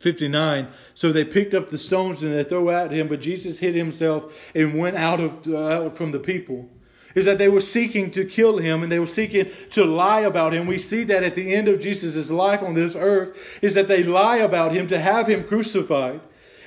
59. 0.00 0.68
So 0.94 1.12
they 1.12 1.24
picked 1.24 1.54
up 1.54 1.68
the 1.68 1.78
stones 1.78 2.22
and 2.22 2.34
they 2.34 2.42
threw 2.42 2.70
at 2.70 2.90
him, 2.90 3.06
but 3.06 3.20
Jesus 3.20 3.58
hid 3.60 3.74
himself 3.74 4.50
and 4.54 4.78
went 4.78 4.96
out 4.96 5.20
of 5.20 5.46
uh, 5.46 5.90
from 5.90 6.10
the 6.10 6.18
people. 6.18 6.68
Is 7.14 7.24
that 7.24 7.38
they 7.38 7.48
were 7.48 7.60
seeking 7.60 8.10
to 8.12 8.24
kill 8.24 8.58
him 8.58 8.82
and 8.82 8.90
they 8.90 8.98
were 8.98 9.06
seeking 9.06 9.50
to 9.70 9.84
lie 9.84 10.20
about 10.20 10.54
him. 10.54 10.66
We 10.66 10.78
see 10.78 11.04
that 11.04 11.22
at 11.22 11.34
the 11.34 11.52
end 11.52 11.68
of 11.68 11.80
Jesus' 11.80 12.30
life 12.30 12.62
on 12.62 12.74
this 12.74 12.94
earth, 12.96 13.58
is 13.62 13.74
that 13.74 13.88
they 13.88 14.02
lie 14.02 14.36
about 14.36 14.72
him 14.72 14.86
to 14.88 14.98
have 14.98 15.26
him 15.26 15.44
crucified. 15.44 16.20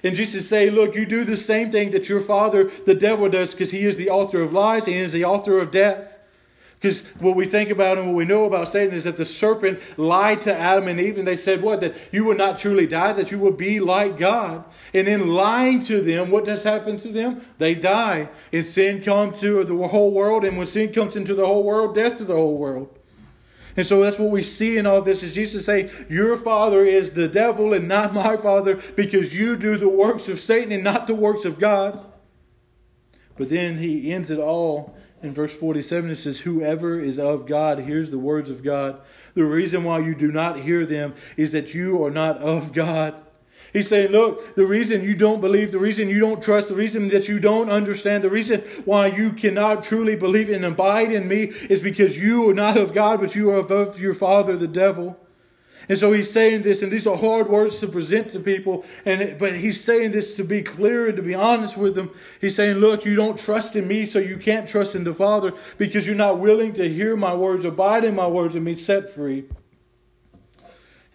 And 0.03 0.15
Jesus 0.15 0.49
say, 0.49 0.69
look, 0.69 0.95
you 0.95 1.05
do 1.05 1.23
the 1.23 1.37
same 1.37 1.71
thing 1.71 1.91
that 1.91 2.09
your 2.09 2.19
father, 2.19 2.69
the 2.85 2.93
devil, 2.93 3.29
does 3.29 3.55
because 3.55 3.71
he 3.71 3.85
is 3.85 3.95
the 3.95 4.09
author 4.09 4.41
of 4.41 4.51
lies 4.51 4.85
and 4.85 4.95
he 4.95 5.01
is 5.01 5.13
the 5.13 5.23
author 5.23 5.59
of 5.59 5.71
death. 5.71 6.19
Because 6.83 6.99
what 7.21 7.37
we 7.37 7.45
think 7.45 7.69
about 7.69 7.97
and 7.97 8.07
what 8.07 8.15
we 8.17 8.25
know 8.25 8.43
about 8.43 8.67
Satan 8.67 8.93
is 8.93 9.05
that 9.05 9.15
the 9.15 9.25
serpent 9.25 9.79
lied 9.97 10.41
to 10.41 10.53
Adam 10.53 10.89
and 10.89 10.99
Eve, 10.99 11.17
and 11.17 11.25
they 11.25 11.37
said, 11.37 11.61
What? 11.61 11.79
That 11.79 11.95
you 12.11 12.25
would 12.25 12.37
not 12.37 12.59
truly 12.59 12.85
die, 12.85 13.13
that 13.13 13.31
you 13.31 13.39
would 13.39 13.55
be 13.55 13.79
like 13.79 14.17
God. 14.17 14.65
And 14.93 15.07
in 15.07 15.29
lying 15.29 15.79
to 15.83 16.01
them, 16.01 16.29
what 16.29 16.43
does 16.43 16.63
happen 16.63 16.97
to 16.97 17.07
them? 17.07 17.45
They 17.57 17.73
die. 17.73 18.27
And 18.51 18.67
sin 18.67 19.01
comes 19.01 19.39
to 19.39 19.63
the 19.63 19.87
whole 19.87 20.11
world, 20.11 20.43
and 20.43 20.57
when 20.57 20.67
sin 20.67 20.91
comes 20.91 21.15
into 21.15 21.33
the 21.33 21.45
whole 21.45 21.63
world, 21.63 21.95
death 21.95 22.17
to 22.17 22.25
the 22.25 22.35
whole 22.35 22.57
world. 22.57 22.99
And 23.77 23.85
so 23.85 24.03
that's 24.03 24.19
what 24.19 24.29
we 24.29 24.43
see 24.43 24.77
in 24.77 24.85
all 24.85 25.01
this 25.01 25.23
is 25.23 25.31
Jesus 25.31 25.65
saying, 25.65 25.89
Your 26.09 26.35
father 26.35 26.83
is 26.83 27.11
the 27.11 27.29
devil 27.29 27.71
and 27.71 27.87
not 27.87 28.13
my 28.13 28.35
father, 28.35 28.75
because 28.97 29.33
you 29.33 29.55
do 29.55 29.77
the 29.77 29.87
works 29.87 30.27
of 30.27 30.37
Satan 30.37 30.73
and 30.73 30.83
not 30.83 31.07
the 31.07 31.15
works 31.15 31.45
of 31.45 31.59
God. 31.59 32.05
But 33.37 33.47
then 33.47 33.77
he 33.77 34.11
ends 34.11 34.29
it 34.29 34.37
all 34.37 34.97
in 35.23 35.33
verse 35.33 35.55
47, 35.55 36.11
it 36.11 36.17
says, 36.17 36.41
Whoever 36.41 36.99
is 36.99 37.17
of 37.17 37.47
God 37.47 37.79
hears 37.79 38.09
the 38.09 38.19
words 38.19 38.49
of 38.49 38.61
God. 38.61 38.99
The 39.35 39.45
reason 39.45 39.85
why 39.85 39.99
you 39.99 40.13
do 40.13 40.31
not 40.31 40.59
hear 40.59 40.85
them 40.85 41.15
is 41.37 41.53
that 41.53 41.73
you 41.73 42.03
are 42.03 42.11
not 42.11 42.37
of 42.39 42.73
God. 42.73 43.15
He's 43.71 43.87
saying, 43.87 44.11
Look, 44.11 44.55
the 44.55 44.65
reason 44.65 45.01
you 45.01 45.15
don't 45.15 45.39
believe, 45.39 45.71
the 45.71 45.79
reason 45.79 46.09
you 46.09 46.19
don't 46.19 46.43
trust, 46.43 46.67
the 46.67 46.75
reason 46.75 47.07
that 47.07 47.29
you 47.29 47.39
don't 47.39 47.69
understand, 47.69 48.21
the 48.23 48.29
reason 48.29 48.61
why 48.83 49.07
you 49.07 49.31
cannot 49.31 49.85
truly 49.85 50.17
believe 50.17 50.49
and 50.49 50.65
abide 50.65 51.13
in 51.13 51.27
me 51.29 51.43
is 51.69 51.81
because 51.81 52.17
you 52.17 52.49
are 52.49 52.53
not 52.53 52.77
of 52.77 52.93
God, 52.93 53.21
but 53.21 53.33
you 53.33 53.49
are 53.49 53.59
of 53.59 53.99
your 53.99 54.13
father, 54.13 54.57
the 54.57 54.67
devil. 54.67 55.17
And 55.89 55.97
so 55.97 56.13
he's 56.13 56.31
saying 56.31 56.61
this, 56.61 56.81
and 56.81 56.91
these 56.91 57.05
are 57.05 57.17
hard 57.17 57.49
words 57.49 57.79
to 57.79 57.87
present 57.87 58.29
to 58.29 58.39
people. 58.39 58.85
And 59.05 59.37
but 59.37 59.55
he's 59.55 59.83
saying 59.83 60.11
this 60.11 60.35
to 60.37 60.43
be 60.43 60.61
clear 60.61 61.07
and 61.07 61.15
to 61.17 61.21
be 61.21 61.35
honest 61.35 61.77
with 61.77 61.95
them. 61.95 62.11
He's 62.39 62.55
saying, 62.55 62.77
"Look, 62.77 63.05
you 63.05 63.15
don't 63.15 63.37
trust 63.37 63.75
in 63.75 63.87
me, 63.87 64.05
so 64.05 64.19
you 64.19 64.37
can't 64.37 64.67
trust 64.67 64.95
in 64.95 65.03
the 65.03 65.13
Father 65.13 65.53
because 65.77 66.07
you're 66.07 66.15
not 66.15 66.39
willing 66.39 66.73
to 66.73 66.89
hear 66.89 67.15
my 67.15 67.33
words, 67.33 67.65
abide 67.65 68.03
in 68.03 68.15
my 68.15 68.27
words, 68.27 68.55
and 68.55 68.65
be 68.65 68.75
set 68.75 69.09
free." 69.09 69.45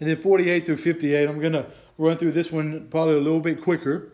And 0.00 0.08
then 0.08 0.16
48 0.16 0.66
through 0.66 0.76
58, 0.76 1.28
I'm 1.28 1.40
going 1.40 1.54
to 1.54 1.66
run 1.96 2.16
through 2.16 2.32
this 2.32 2.52
one 2.52 2.86
probably 2.88 3.14
a 3.14 3.20
little 3.20 3.40
bit 3.40 3.60
quicker. 3.60 4.12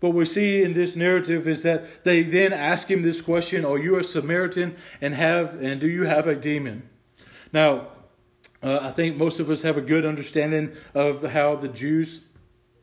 But 0.00 0.10
we 0.10 0.24
see 0.24 0.62
in 0.62 0.74
this 0.74 0.96
narrative 0.96 1.48
is 1.48 1.62
that 1.62 2.04
they 2.04 2.22
then 2.22 2.52
ask 2.52 2.90
him 2.90 3.02
this 3.02 3.20
question: 3.20 3.64
"Are 3.64 3.78
you 3.78 3.98
a 3.98 4.04
Samaritan 4.04 4.76
and 5.00 5.14
have 5.14 5.60
and 5.60 5.80
do 5.80 5.88
you 5.88 6.04
have 6.04 6.26
a 6.28 6.36
demon?" 6.36 6.84
Now 7.52 7.88
uh, 8.62 8.80
I 8.82 8.90
think 8.90 9.16
most 9.16 9.40
of 9.40 9.50
us 9.50 9.62
have 9.62 9.76
a 9.76 9.82
good 9.82 10.04
understanding 10.04 10.72
of 10.94 11.22
how 11.32 11.56
the 11.56 11.68
Jews 11.68 12.22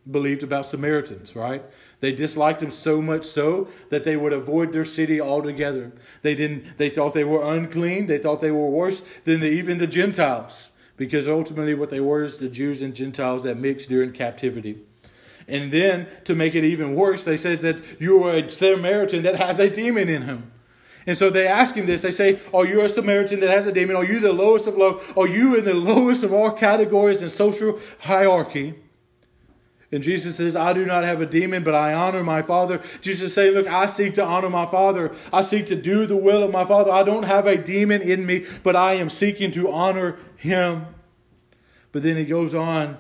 believed 0.10 0.44
about 0.44 0.68
Samaritans, 0.68 1.36
right? 1.36 1.64
They 2.00 2.12
disliked 2.12 2.60
them 2.60 2.70
so 2.70 3.02
much 3.02 3.26
so 3.26 3.68
that 3.90 4.04
they 4.04 4.16
would 4.16 4.34
avoid 4.34 4.72
their 4.72 4.86
city 4.86 5.20
altogether. 5.20 5.92
They 6.22 6.36
didn't 6.36 6.78
they 6.78 6.90
thought 6.90 7.14
they 7.14 7.24
were 7.24 7.44
unclean, 7.54 8.06
they 8.06 8.20
thought 8.20 8.42
they 8.42 8.52
were 8.52 8.70
worse 8.70 9.02
than 9.24 9.40
the, 9.40 9.50
even 9.50 9.78
the 9.80 9.88
Gentiles 9.88 10.70
because 10.98 11.28
ultimately 11.28 11.74
what 11.74 11.90
they 11.90 12.00
were 12.00 12.24
is 12.24 12.38
the 12.38 12.50
Jews 12.50 12.82
and 12.82 12.96
Gentiles 12.96 13.44
that 13.44 13.58
mixed 13.58 13.90
during 13.90 14.12
captivity. 14.12 14.80
And 15.48 15.72
then 15.72 16.08
to 16.24 16.34
make 16.34 16.56
it 16.56 16.64
even 16.64 16.96
worse, 16.96 17.24
they 17.24 17.38
said 17.38 17.62
that 17.62 17.82
you 18.00 18.24
are 18.24 18.36
a 18.36 18.50
Samaritan 18.50 19.24
that 19.24 19.36
has 19.36 19.60
a 19.60 19.70
demon 19.70 20.10
in 20.10 20.24
him. 20.24 20.52
And 21.08 21.18
so 21.18 21.30
they 21.30 21.48
ask 21.48 21.76
him 21.76 21.86
this. 21.86 22.02
They 22.02 22.12
say, 22.12 22.40
Are 22.54 22.66
you 22.66 22.82
a 22.82 22.90
Samaritan 22.90 23.40
that 23.42 23.50
has 23.50 23.68
a 23.68 23.72
demon? 23.72 23.96
Are 23.96 24.06
you 24.06 24.20
the 24.20 24.34
lowest 24.34 24.68
of 24.68 24.78
low? 24.78 25.02
Are 25.16 25.28
you 25.28 25.56
in 25.56 25.66
the 25.66 25.74
lowest 25.74 26.24
of 26.24 26.34
all 26.34 26.52
categories 26.52 27.22
in 27.22 27.30
social 27.30 27.80
hierarchy? 28.00 28.76
And 29.92 30.04
Jesus 30.04 30.38
says, 30.38 30.56
I 30.56 30.74
do 30.74 30.84
not 30.86 31.04
have 31.04 31.22
a 31.22 31.26
demon, 31.26 31.64
but 31.64 31.76
I 31.76 31.94
honor 31.94 32.24
my 32.24 32.42
Father. 32.42 32.82
Jesus 33.02 33.34
saying, 33.34 33.54
Look, 33.54 33.68
I 33.68 33.86
seek 33.86 34.16
to 34.16 34.26
honor 34.26 34.50
my 34.50 34.66
Father. 34.66 35.14
I 35.32 35.42
seek 35.42 35.68
to 35.68 35.76
do 35.76 36.06
the 36.08 36.18
will 36.18 36.44
of 36.44 36.52
my 36.52 36.66
Father. 36.66 36.92
I 36.92 37.04
don't 37.04 37.24
have 37.24 37.46
a 37.46 37.58
demon 37.58 38.02
in 38.02 38.26
me, 38.26 38.46
but 38.64 38.76
I 38.76 38.94
am 38.94 39.10
seeking 39.10 39.52
to 39.52 39.72
honor 39.72 40.18
him. 40.36 40.88
But 41.92 42.02
then 42.02 42.18
he 42.18 42.26
goes 42.26 42.54
on 42.54 42.98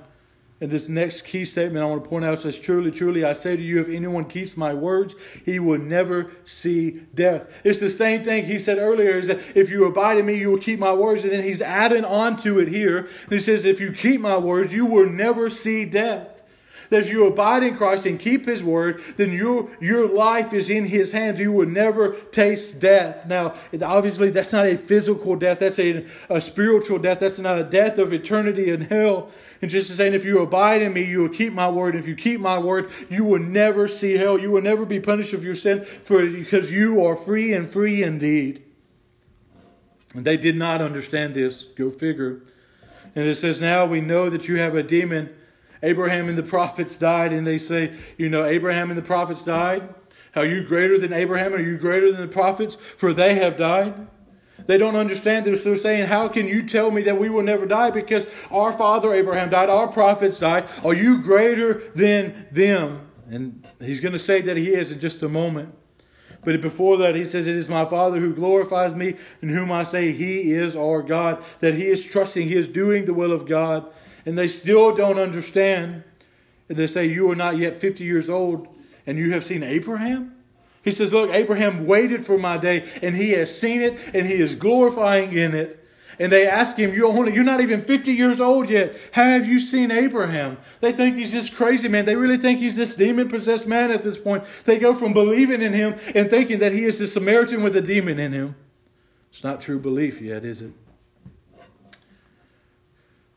and 0.61 0.71
this 0.71 0.87
next 0.87 1.23
key 1.23 1.43
statement 1.43 1.83
I 1.83 1.89
want 1.89 2.03
to 2.03 2.09
point 2.09 2.23
out 2.23 2.39
says, 2.39 2.57
Truly, 2.57 2.89
truly, 2.89 3.25
I 3.25 3.33
say 3.33 3.57
to 3.57 3.61
you, 3.61 3.81
if 3.81 3.89
anyone 3.89 4.23
keeps 4.23 4.55
my 4.55 4.73
words, 4.73 5.13
he 5.43 5.59
will 5.59 5.79
never 5.79 6.31
see 6.45 7.01
death. 7.13 7.51
It's 7.65 7.81
the 7.81 7.89
same 7.89 8.23
thing 8.23 8.45
he 8.45 8.57
said 8.57 8.77
earlier 8.77 9.17
is 9.17 9.27
that 9.27 9.41
if 9.53 9.69
you 9.69 9.85
abide 9.85 10.17
in 10.17 10.25
me, 10.25 10.37
you 10.37 10.51
will 10.51 10.59
keep 10.59 10.79
my 10.79 10.93
words. 10.93 11.23
And 11.23 11.33
then 11.33 11.43
he's 11.43 11.61
adding 11.61 12.05
on 12.05 12.37
to 12.37 12.59
it 12.59 12.69
here. 12.69 12.99
And 12.99 13.31
he 13.31 13.39
says, 13.39 13.65
If 13.65 13.81
you 13.81 13.91
keep 13.91 14.21
my 14.21 14.37
words, 14.37 14.73
you 14.73 14.85
will 14.85 15.09
never 15.09 15.49
see 15.49 15.83
death 15.83 16.34
that 16.89 17.01
if 17.01 17.09
you 17.09 17.25
abide 17.27 17.63
in 17.63 17.75
Christ 17.75 18.05
and 18.05 18.19
keep 18.19 18.45
His 18.45 18.63
word, 18.63 19.01
then 19.17 19.31
your, 19.31 19.69
your 19.79 20.07
life 20.07 20.53
is 20.53 20.69
in 20.69 20.85
His 20.85 21.11
hands. 21.11 21.39
You 21.39 21.51
will 21.51 21.67
never 21.67 22.11
taste 22.31 22.79
death. 22.79 23.25
Now, 23.27 23.55
obviously, 23.81 24.29
that's 24.29 24.53
not 24.53 24.65
a 24.65 24.77
physical 24.77 25.35
death, 25.35 25.59
that's 25.59 25.79
a, 25.79 26.05
a 26.29 26.41
spiritual 26.41 26.99
death. 26.99 27.19
That's 27.19 27.39
not 27.39 27.59
a 27.59 27.63
death 27.63 27.97
of 27.97 28.13
eternity 28.13 28.69
in 28.69 28.81
hell. 28.81 29.29
And 29.61 29.71
just 29.71 29.95
saying, 29.95 30.13
if 30.13 30.25
you 30.25 30.39
abide 30.39 30.81
in 30.81 30.93
me, 30.93 31.03
you 31.03 31.21
will 31.21 31.29
keep 31.29 31.53
my 31.53 31.69
word. 31.69 31.95
If 31.95 32.07
you 32.07 32.15
keep 32.15 32.39
my 32.39 32.59
word, 32.59 32.91
you 33.09 33.23
will 33.23 33.39
never 33.39 33.87
see 33.87 34.13
hell. 34.17 34.37
You 34.37 34.51
will 34.51 34.61
never 34.61 34.85
be 34.85 34.99
punished 34.99 35.33
of 35.33 35.43
your 35.43 35.55
sin 35.55 35.83
for, 35.83 36.25
because 36.25 36.71
you 36.71 37.03
are 37.05 37.15
free 37.15 37.53
and 37.53 37.67
free 37.67 38.03
indeed. 38.03 38.63
And 40.13 40.25
they 40.25 40.37
did 40.37 40.55
not 40.55 40.81
understand 40.81 41.33
this. 41.33 41.63
Go 41.63 41.89
figure. 41.89 42.41
And 43.15 43.25
it 43.25 43.35
says, 43.35 43.61
Now 43.61 43.85
we 43.85 44.01
know 44.01 44.29
that 44.29 44.47
you 44.47 44.57
have 44.57 44.75
a 44.75 44.83
demon 44.83 45.35
Abraham 45.85 46.29
and 46.29 46.37
the 46.37 46.43
prophets 46.43 46.97
died, 46.97 47.31
and 47.31 47.45
they 47.45 47.59
say, 47.59 47.93
you 48.17 48.27
know, 48.27 48.43
Abraham 48.43 48.89
and 48.89 48.97
the 48.97 49.03
prophets 49.03 49.43
died. 49.43 49.87
Are 50.35 50.45
you 50.45 50.63
greater 50.63 50.97
than 50.97 51.13
Abraham? 51.13 51.53
Are 51.53 51.61
you 51.61 51.77
greater 51.77 52.11
than 52.11 52.21
the 52.21 52.27
prophets? 52.27 52.75
For 52.97 53.13
they 53.13 53.35
have 53.35 53.55
died. 53.55 54.07
They 54.65 54.79
don't 54.79 54.95
understand 54.95 55.45
this. 55.45 55.63
They're 55.63 55.75
saying, 55.75 56.07
How 56.07 56.27
can 56.27 56.47
you 56.47 56.63
tell 56.63 56.89
me 56.89 57.03
that 57.03 57.19
we 57.19 57.29
will 57.29 57.43
never 57.43 57.67
die? 57.67 57.91
Because 57.91 58.27
our 58.49 58.73
father 58.73 59.13
Abraham 59.13 59.51
died, 59.51 59.69
our 59.69 59.87
prophets 59.87 60.39
died. 60.39 60.67
Are 60.83 60.93
you 60.93 61.21
greater 61.21 61.91
than 61.93 62.47
them? 62.51 63.07
And 63.29 63.65
he's 63.79 63.99
going 63.99 64.13
to 64.13 64.19
say 64.19 64.41
that 64.41 64.57
he 64.57 64.69
is 64.69 64.91
in 64.91 64.99
just 64.99 65.21
a 65.21 65.29
moment. 65.29 65.75
But 66.43 66.59
before 66.61 66.97
that, 66.97 67.15
he 67.15 67.25
says, 67.25 67.47
It 67.47 67.55
is 67.55 67.69
my 67.69 67.85
Father 67.85 68.19
who 68.19 68.33
glorifies 68.33 68.95
me, 68.95 69.15
in 69.41 69.49
whom 69.49 69.71
I 69.71 69.83
say 69.83 70.11
he 70.11 70.51
is 70.51 70.75
our 70.75 71.03
God, 71.03 71.43
that 71.59 71.75
he 71.75 71.85
is 71.85 72.03
trusting, 72.03 72.47
he 72.47 72.55
is 72.55 72.67
doing 72.67 73.05
the 73.05 73.13
will 73.13 73.31
of 73.31 73.47
God 73.47 73.91
and 74.25 74.37
they 74.37 74.47
still 74.47 74.93
don't 74.95 75.19
understand. 75.19 76.03
And 76.67 76.77
they 76.77 76.87
say, 76.87 77.05
You 77.05 77.29
are 77.31 77.35
not 77.35 77.57
yet 77.57 77.75
50 77.75 78.03
years 78.03 78.29
old, 78.29 78.67
and 79.05 79.17
you 79.17 79.31
have 79.31 79.43
seen 79.43 79.63
Abraham? 79.63 80.35
He 80.83 80.91
says, 80.91 81.13
Look, 81.13 81.31
Abraham 81.31 81.85
waited 81.85 82.25
for 82.25 82.37
my 82.37 82.57
day, 82.57 82.89
and 83.01 83.15
he 83.15 83.31
has 83.31 83.57
seen 83.57 83.81
it, 83.81 83.99
and 84.13 84.27
he 84.27 84.35
is 84.35 84.55
glorifying 84.55 85.33
in 85.33 85.53
it. 85.53 85.81
And 86.17 86.31
they 86.31 86.47
ask 86.47 86.77
him, 86.77 86.93
You're, 86.93 87.07
only, 87.07 87.33
you're 87.33 87.43
not 87.43 87.61
even 87.61 87.81
50 87.81 88.11
years 88.11 88.39
old 88.39 88.69
yet. 88.69 88.95
How 89.11 89.23
have 89.23 89.47
you 89.47 89.59
seen 89.59 89.91
Abraham? 89.91 90.57
They 90.79 90.91
think 90.91 91.17
he's 91.17 91.31
this 91.31 91.49
crazy 91.49 91.87
man. 91.87 92.05
They 92.05 92.15
really 92.15 92.37
think 92.37 92.59
he's 92.59 92.75
this 92.75 92.95
demon 92.95 93.27
possessed 93.27 93.67
man 93.67 93.91
at 93.91 94.03
this 94.03 94.17
point. 94.17 94.45
They 94.65 94.79
go 94.79 94.93
from 94.93 95.13
believing 95.13 95.61
in 95.61 95.73
him 95.73 95.95
and 96.15 96.29
thinking 96.29 96.59
that 96.59 96.71
he 96.71 96.85
is 96.85 96.99
the 96.99 97.07
Samaritan 97.07 97.63
with 97.63 97.75
a 97.75 97.81
demon 97.81 98.19
in 98.19 98.31
him. 98.31 98.55
It's 99.29 99.43
not 99.43 99.59
true 99.59 99.79
belief 99.79 100.21
yet, 100.21 100.45
is 100.45 100.61
it? 100.61 100.71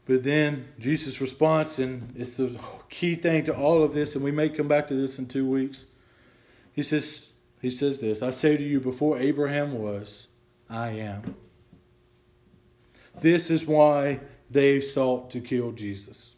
But 0.08 0.24
then 0.24 0.68
Jesus' 0.78 1.20
response, 1.20 1.78
and 1.78 2.14
it's 2.16 2.32
the 2.32 2.58
key 2.88 3.14
thing 3.14 3.44
to 3.44 3.54
all 3.54 3.82
of 3.82 3.92
this, 3.92 4.14
and 4.14 4.24
we 4.24 4.30
may 4.30 4.48
come 4.48 4.66
back 4.66 4.86
to 4.86 4.94
this 4.94 5.18
in 5.18 5.26
two 5.26 5.46
weeks. 5.46 5.86
He 6.72 6.82
says, 6.82 7.34
he 7.60 7.70
says 7.70 8.00
this 8.00 8.22
I 8.22 8.30
say 8.30 8.56
to 8.56 8.64
you, 8.64 8.80
before 8.80 9.18
Abraham 9.18 9.78
was, 9.78 10.28
I 10.70 10.92
am. 10.92 11.36
This 13.20 13.50
is 13.50 13.66
why 13.66 14.20
they 14.50 14.80
sought 14.80 15.30
to 15.32 15.40
kill 15.40 15.72
Jesus. 15.72 16.36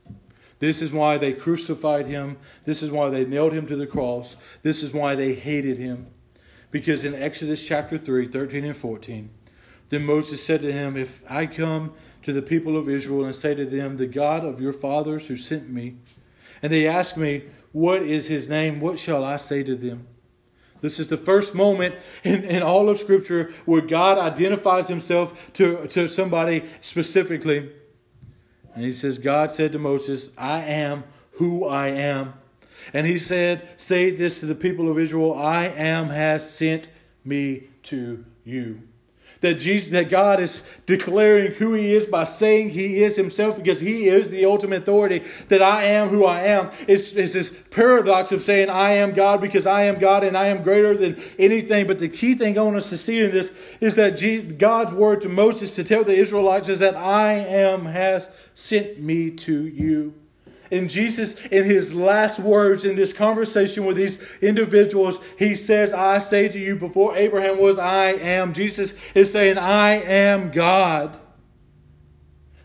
This 0.58 0.82
is 0.82 0.92
why 0.92 1.16
they 1.16 1.32
crucified 1.32 2.06
him. 2.06 2.38
This 2.64 2.82
is 2.82 2.90
why 2.90 3.08
they 3.08 3.24
nailed 3.24 3.52
him 3.52 3.68
to 3.68 3.76
the 3.76 3.86
cross. 3.86 4.36
This 4.62 4.82
is 4.82 4.92
why 4.92 5.14
they 5.14 5.34
hated 5.34 5.78
him. 5.78 6.08
Because 6.72 7.04
in 7.04 7.14
Exodus 7.14 7.64
chapter 7.64 7.96
3, 7.96 8.26
13 8.26 8.64
and 8.64 8.76
14, 8.76 9.30
then 9.90 10.04
Moses 10.04 10.44
said 10.44 10.60
to 10.62 10.72
him, 10.72 10.96
If 10.96 11.22
I 11.30 11.46
come 11.46 11.94
to 12.22 12.32
the 12.32 12.42
people 12.42 12.76
of 12.76 12.88
Israel 12.88 13.24
and 13.24 13.34
say 13.34 13.54
to 13.54 13.64
them, 13.64 13.96
The 13.96 14.06
God 14.06 14.44
of 14.44 14.60
your 14.60 14.72
fathers 14.72 15.26
who 15.26 15.36
sent 15.36 15.70
me. 15.70 15.96
And 16.62 16.72
they 16.72 16.86
ask 16.86 17.16
me, 17.16 17.44
What 17.72 18.02
is 18.02 18.28
his 18.28 18.48
name? 18.48 18.80
What 18.80 18.98
shall 18.98 19.24
I 19.24 19.36
say 19.36 19.62
to 19.62 19.74
them? 19.74 20.06
This 20.80 20.98
is 20.98 21.08
the 21.08 21.16
first 21.16 21.54
moment 21.54 21.94
in, 22.24 22.44
in 22.44 22.62
all 22.62 22.88
of 22.88 22.98
Scripture 22.98 23.52
where 23.66 23.82
God 23.82 24.18
identifies 24.18 24.88
himself 24.88 25.52
to, 25.54 25.86
to 25.88 26.08
somebody 26.08 26.64
specifically. 26.80 27.70
And 28.74 28.84
he 28.84 28.94
says, 28.94 29.18
God 29.18 29.50
said 29.50 29.72
to 29.72 29.78
Moses, 29.78 30.30
I 30.38 30.62
am 30.62 31.04
who 31.32 31.66
I 31.66 31.88
am. 31.88 32.34
And 32.94 33.06
he 33.06 33.18
said, 33.18 33.68
Say 33.76 34.10
this 34.10 34.40
to 34.40 34.46
the 34.46 34.54
people 34.54 34.90
of 34.90 34.98
Israel 34.98 35.34
I 35.34 35.66
am 35.66 36.08
has 36.08 36.50
sent 36.50 36.88
me 37.24 37.68
to 37.84 38.24
you 38.44 38.82
that 39.40 39.54
Jesus, 39.54 39.90
that 39.90 40.10
God 40.10 40.40
is 40.40 40.62
declaring 40.86 41.52
who 41.52 41.74
He 41.74 41.94
is 41.94 42.06
by 42.06 42.24
saying 42.24 42.70
He 42.70 43.02
is 43.02 43.16
Himself 43.16 43.56
because 43.56 43.80
He 43.80 44.08
is 44.08 44.30
the 44.30 44.44
ultimate 44.44 44.82
authority. 44.82 45.24
That 45.48 45.62
I 45.62 45.84
am 45.84 46.08
who 46.08 46.26
I 46.26 46.42
am. 46.42 46.70
It's, 46.86 47.10
this 47.10 47.50
paradox 47.70 48.32
of 48.32 48.42
saying 48.42 48.70
I 48.70 48.92
am 48.92 49.12
God 49.12 49.40
because 49.40 49.66
I 49.66 49.84
am 49.84 49.98
God 49.98 50.24
and 50.24 50.36
I 50.36 50.48
am 50.48 50.62
greater 50.62 50.96
than 50.96 51.20
anything. 51.38 51.86
But 51.86 51.98
the 51.98 52.08
key 52.08 52.34
thing 52.34 52.58
I 52.58 52.62
want 52.62 52.76
us 52.76 52.90
to 52.90 52.98
see 52.98 53.20
in 53.20 53.30
this 53.30 53.52
is 53.80 53.96
that 53.96 54.16
Jesus, 54.16 54.52
God's 54.52 54.92
word 54.92 55.22
to 55.22 55.28
Moses 55.28 55.74
to 55.76 55.84
tell 55.84 56.04
the 56.04 56.16
Israelites 56.16 56.68
is 56.68 56.78
that 56.80 56.96
I 56.96 57.32
am 57.32 57.86
has 57.86 58.28
sent 58.54 59.00
me 59.00 59.30
to 59.30 59.66
you. 59.66 60.14
And 60.70 60.88
Jesus, 60.88 61.34
in 61.46 61.64
his 61.64 61.92
last 61.92 62.38
words 62.38 62.84
in 62.84 62.94
this 62.94 63.12
conversation 63.12 63.84
with 63.84 63.96
these 63.96 64.22
individuals, 64.40 65.18
he 65.38 65.54
says, 65.54 65.92
I 65.92 66.18
say 66.18 66.48
to 66.48 66.58
you, 66.58 66.76
before 66.76 67.16
Abraham 67.16 67.58
was, 67.58 67.76
I 67.76 68.12
am. 68.12 68.52
Jesus 68.52 68.94
is 69.14 69.32
saying, 69.32 69.58
I 69.58 69.94
am 69.94 70.50
God. 70.50 71.18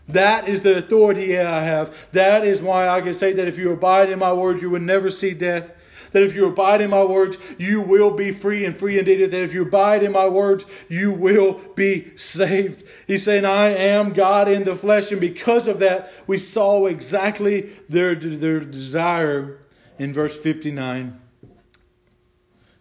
That 0.08 0.48
is 0.48 0.62
the 0.62 0.78
authority 0.78 1.36
I 1.36 1.62
have. 1.62 2.08
That 2.12 2.44
is 2.44 2.62
why 2.62 2.88
I 2.88 3.00
can 3.00 3.12
say 3.12 3.32
that 3.32 3.48
if 3.48 3.58
you 3.58 3.72
abide 3.72 4.08
in 4.08 4.20
my 4.20 4.32
word, 4.32 4.62
you 4.62 4.70
will 4.70 4.80
never 4.80 5.10
see 5.10 5.34
death 5.34 5.72
that 6.16 6.22
if 6.22 6.34
you 6.34 6.46
abide 6.46 6.80
in 6.80 6.88
my 6.88 7.04
words, 7.04 7.36
you 7.58 7.82
will 7.82 8.10
be 8.10 8.30
free 8.30 8.64
and 8.64 8.78
free 8.78 8.98
indeed. 8.98 9.22
That 9.22 9.42
if 9.42 9.52
you 9.52 9.66
abide 9.66 10.02
in 10.02 10.12
my 10.12 10.26
words, 10.26 10.64
you 10.88 11.12
will 11.12 11.60
be 11.74 12.16
saved. 12.16 12.84
He's 13.06 13.22
saying, 13.22 13.44
I 13.44 13.66
am 13.66 14.14
God 14.14 14.48
in 14.48 14.62
the 14.62 14.74
flesh. 14.74 15.12
And 15.12 15.20
because 15.20 15.68
of 15.68 15.78
that, 15.80 16.10
we 16.26 16.38
saw 16.38 16.86
exactly 16.86 17.70
their, 17.90 18.14
their 18.14 18.60
desire 18.60 19.58
in 19.98 20.14
verse 20.14 20.40
59. 20.40 21.20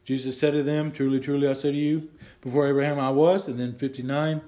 Jesus 0.05 0.39
said 0.39 0.53
to 0.53 0.63
them, 0.63 0.93
Truly, 0.93 1.19
truly, 1.19 1.49
I 1.49 1.53
say 1.53 1.73
to 1.73 1.77
you, 1.77 2.09
before 2.39 2.69
Abraham 2.69 3.01
I 3.01 3.09
was. 3.09 3.49
And 3.49 3.59
then 3.59 3.73
59. 3.73 4.39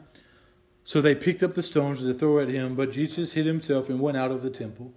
So 0.85 1.01
they 1.01 1.13
picked 1.13 1.43
up 1.43 1.55
the 1.55 1.61
stones 1.61 2.03
to 2.03 2.13
throw 2.13 2.39
at 2.39 2.47
him, 2.47 2.75
but 2.75 2.93
Jesus 2.93 3.33
hid 3.33 3.47
himself 3.47 3.89
and 3.89 3.99
went 3.99 4.15
out 4.15 4.31
of 4.31 4.43
the 4.43 4.49
temple. 4.49 4.93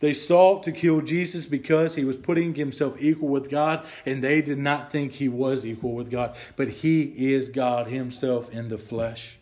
They 0.00 0.14
sought 0.14 0.62
to 0.62 0.72
kill 0.72 1.00
Jesus 1.00 1.46
because 1.46 1.96
he 1.96 2.04
was 2.04 2.16
putting 2.16 2.54
himself 2.54 2.96
equal 3.00 3.28
with 3.28 3.50
God, 3.50 3.84
and 4.06 4.22
they 4.22 4.40
did 4.42 4.58
not 4.58 4.92
think 4.92 5.12
he 5.12 5.28
was 5.28 5.66
equal 5.66 5.92
with 5.92 6.10
God. 6.10 6.36
But 6.56 6.68
he 6.68 7.32
is 7.32 7.48
God 7.48 7.88
himself 7.88 8.50
in 8.50 8.68
the 8.68 8.78
flesh. 8.78 9.38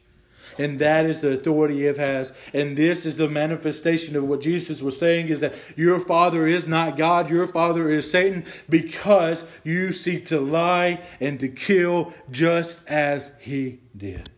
And 0.58 0.78
that 0.78 1.04
is 1.04 1.20
the 1.20 1.32
authority 1.32 1.80
he 1.80 1.82
has. 1.82 2.32
And 2.54 2.76
this 2.76 3.04
is 3.04 3.16
the 3.16 3.28
manifestation 3.28 4.16
of 4.16 4.24
what 4.24 4.40
Jesus 4.40 4.80
was 4.80 4.98
saying 4.98 5.28
is 5.28 5.40
that 5.40 5.54
your 5.76 5.98
father 5.98 6.46
is 6.46 6.66
not 6.66 6.96
God, 6.96 7.28
your 7.30 7.46
father 7.46 7.90
is 7.90 8.10
Satan, 8.10 8.44
because 8.68 9.44
you 9.64 9.92
seek 9.92 10.26
to 10.26 10.40
lie 10.40 11.00
and 11.20 11.38
to 11.40 11.48
kill 11.48 12.14
just 12.30 12.86
as 12.88 13.32
he 13.40 13.80
did. 13.96 14.30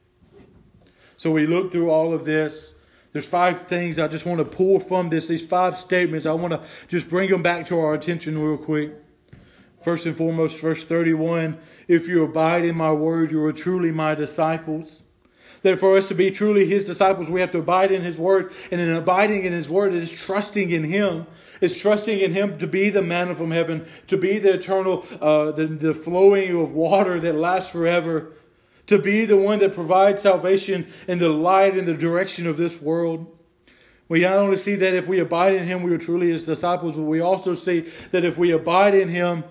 So 1.16 1.31
we 1.31 1.46
look 1.46 1.70
through 1.70 1.90
all 1.90 2.14
of 2.14 2.24
this 2.24 2.74
there's 3.12 3.27
five 3.27 3.66
things 3.66 3.99
I 3.99 4.09
just 4.09 4.27
want 4.27 4.38
to 4.38 4.44
pull 4.44 4.81
from 4.81 5.09
this, 5.09 5.29
these 5.29 5.44
five 5.44 5.79
statements. 5.79 6.27
I 6.27 6.33
want 6.33 6.53
to 6.53 6.62
just 6.88 7.09
bring 7.09 7.31
them 7.31 7.42
back 7.42 7.66
to 7.66 7.79
our 7.79 7.94
attention 7.94 8.38
real 8.38 8.59
quick. 8.59 8.92
First 9.83 10.07
and 10.07 10.16
foremost, 10.16 10.61
verse 10.61 10.85
31 10.85 11.59
If 11.87 12.09
you 12.09 12.25
abide 12.25 12.64
in 12.64 12.77
my 12.77 12.92
word, 12.92 13.31
you 13.31 13.42
are 13.44 13.53
truly 13.53 13.90
my 13.90 14.14
disciples. 14.14 15.05
That 15.62 15.81
for 15.81 15.97
us 15.97 16.07
to 16.09 16.14
be 16.14 16.31
truly 16.31 16.66
his 16.66 16.87
disciples, 16.87 17.29
we 17.31 17.40
have 17.40 17.51
to 17.51 17.59
abide 17.59 17.90
in 17.90 18.03
his 18.03 18.16
word. 18.16 18.53
And 18.71 18.81
in 18.81 18.90
abiding 18.90 19.44
in 19.44 19.53
his 19.53 19.68
word, 19.68 19.92
it 19.92 20.03
is 20.03 20.12
trusting 20.12 20.71
in 20.71 20.85
him. 20.85 21.27
It's 21.61 21.81
trusting 21.81 22.21
in 22.21 22.33
him 22.33 22.59
to 22.59 22.66
be 22.68 22.90
the 22.90 23.03
manna 23.03 23.35
from 23.35 23.51
heaven, 23.51 23.88
to 24.07 24.16
be 24.16 24.38
the 24.38 24.55
eternal, 24.55 25.05
uh, 25.21 25.51
the, 25.51 25.66
the 25.66 25.94
flowing 25.94 26.61
of 26.61 26.73
water 26.73 27.18
that 27.21 27.35
lasts 27.35 27.73
forever 27.73 28.33
to 28.88 28.98
be 28.98 29.24
the 29.24 29.37
one 29.37 29.61
that 29.61 29.74
provides 29.74 30.22
salvation 30.22 30.87
and 31.07 31.20
the 31.20 31.29
light 31.29 31.77
and 31.77 31.87
the 31.87 31.94
direction 31.94 32.46
of 32.46 32.57
this 32.57 32.83
world. 32.83 33.27
We 34.09 34.22
not 34.22 34.38
only 34.38 34.57
see 34.57 34.74
that 34.77 34.94
if 34.94 35.07
we 35.07 35.20
abide 35.20 35.55
in 35.55 35.66
Him, 35.66 35.83
we 35.83 35.92
are 35.92 35.98
truly 35.98 36.31
His 36.31 36.46
disciples, 36.46 36.96
but 36.96 37.03
we 37.03 37.20
also 37.20 37.55
see 37.55 37.90
that 38.11 38.24
if 38.24 38.38
we 38.38 38.51
abide 38.51 38.94
in 38.94 39.11
Him, 39.11 39.44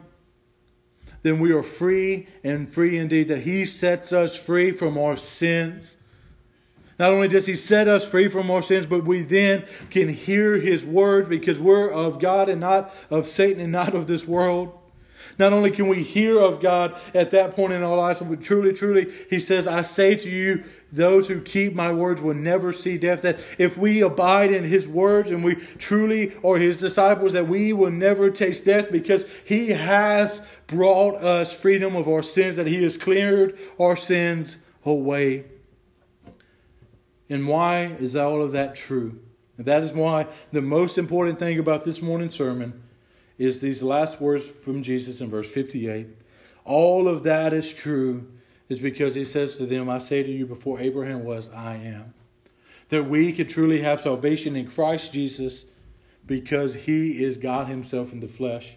then 1.21 1.39
we 1.39 1.51
are 1.51 1.63
free 1.63 2.27
and 2.43 2.67
free 2.67 2.97
indeed, 2.97 3.27
that 3.27 3.43
He 3.43 3.65
sets 3.65 4.11
us 4.11 4.35
free 4.35 4.71
from 4.71 4.97
our 4.97 5.15
sins. 5.15 5.97
Not 6.97 7.11
only 7.11 7.27
does 7.27 7.45
He 7.45 7.55
set 7.55 7.87
us 7.87 8.07
free 8.07 8.27
from 8.27 8.49
our 8.49 8.63
sins, 8.63 8.87
but 8.87 9.05
we 9.05 9.21
then 9.21 9.65
can 9.91 10.09
hear 10.09 10.57
His 10.57 10.83
words 10.83 11.29
because 11.29 11.59
we're 11.59 11.91
of 11.91 12.19
God 12.19 12.49
and 12.49 12.61
not 12.61 12.91
of 13.11 13.27
Satan 13.27 13.61
and 13.61 13.71
not 13.71 13.93
of 13.93 14.07
this 14.07 14.27
world. 14.27 14.76
Not 15.39 15.53
only 15.53 15.69
can 15.69 15.87
we 15.87 16.01
hear 16.01 16.39
of 16.39 16.59
God 16.59 16.99
at 17.13 17.31
that 17.31 17.51
point 17.51 17.73
in 17.73 17.83
our 17.83 17.95
lives, 17.95 18.21
but 18.21 18.41
truly, 18.41 18.73
truly, 18.73 19.13
He 19.29 19.39
says, 19.39 19.67
I 19.67 19.83
say 19.83 20.15
to 20.15 20.29
you, 20.29 20.63
those 20.91 21.27
who 21.27 21.41
keep 21.41 21.75
my 21.75 21.91
words 21.91 22.21
will 22.21 22.33
never 22.33 22.71
see 22.71 22.97
death. 22.97 23.21
That 23.21 23.39
if 23.57 23.77
we 23.77 24.01
abide 24.01 24.51
in 24.51 24.63
His 24.63 24.87
words 24.87 25.29
and 25.29 25.43
we 25.43 25.55
truly 25.55 26.35
are 26.43 26.57
His 26.57 26.77
disciples, 26.77 27.33
that 27.33 27.47
we 27.47 27.71
will 27.71 27.91
never 27.91 28.31
taste 28.31 28.65
death 28.65 28.91
because 28.91 29.25
He 29.45 29.69
has 29.69 30.47
brought 30.65 31.21
us 31.21 31.53
freedom 31.53 31.95
of 31.95 32.07
our 32.07 32.23
sins, 32.23 32.55
that 32.55 32.67
He 32.67 32.81
has 32.83 32.97
cleared 32.97 33.59
our 33.79 33.95
sins 33.95 34.57
away. 34.85 35.45
And 37.29 37.47
why 37.47 37.95
is 37.99 38.15
all 38.15 38.41
of 38.41 38.53
that 38.53 38.73
true? 38.73 39.19
And 39.57 39.65
that 39.67 39.83
is 39.83 39.91
why 39.91 40.27
the 40.51 40.61
most 40.61 40.97
important 40.97 41.37
thing 41.37 41.59
about 41.59 41.83
this 41.83 42.01
morning's 42.01 42.33
sermon 42.33 42.81
is 43.37 43.59
these 43.59 43.83
last 43.83 44.19
words 44.19 44.49
from 44.49 44.83
Jesus 44.83 45.21
in 45.21 45.29
verse 45.29 45.51
58. 45.51 46.07
All 46.65 47.07
of 47.07 47.23
that 47.23 47.53
is 47.53 47.73
true 47.73 48.27
is 48.69 48.79
because 48.79 49.15
he 49.15 49.23
says 49.23 49.57
to 49.57 49.65
them, 49.65 49.89
I 49.89 49.99
say 49.99 50.23
to 50.23 50.31
you, 50.31 50.45
before 50.45 50.79
Abraham 50.79 51.23
was, 51.23 51.49
I 51.49 51.75
am. 51.75 52.13
That 52.89 53.09
we 53.09 53.31
could 53.31 53.49
truly 53.49 53.81
have 53.81 54.01
salvation 54.01 54.55
in 54.55 54.69
Christ 54.69 55.13
Jesus 55.13 55.65
because 56.25 56.73
he 56.73 57.23
is 57.23 57.37
God 57.37 57.67
himself 57.67 58.11
in 58.11 58.19
the 58.19 58.27
flesh 58.27 58.75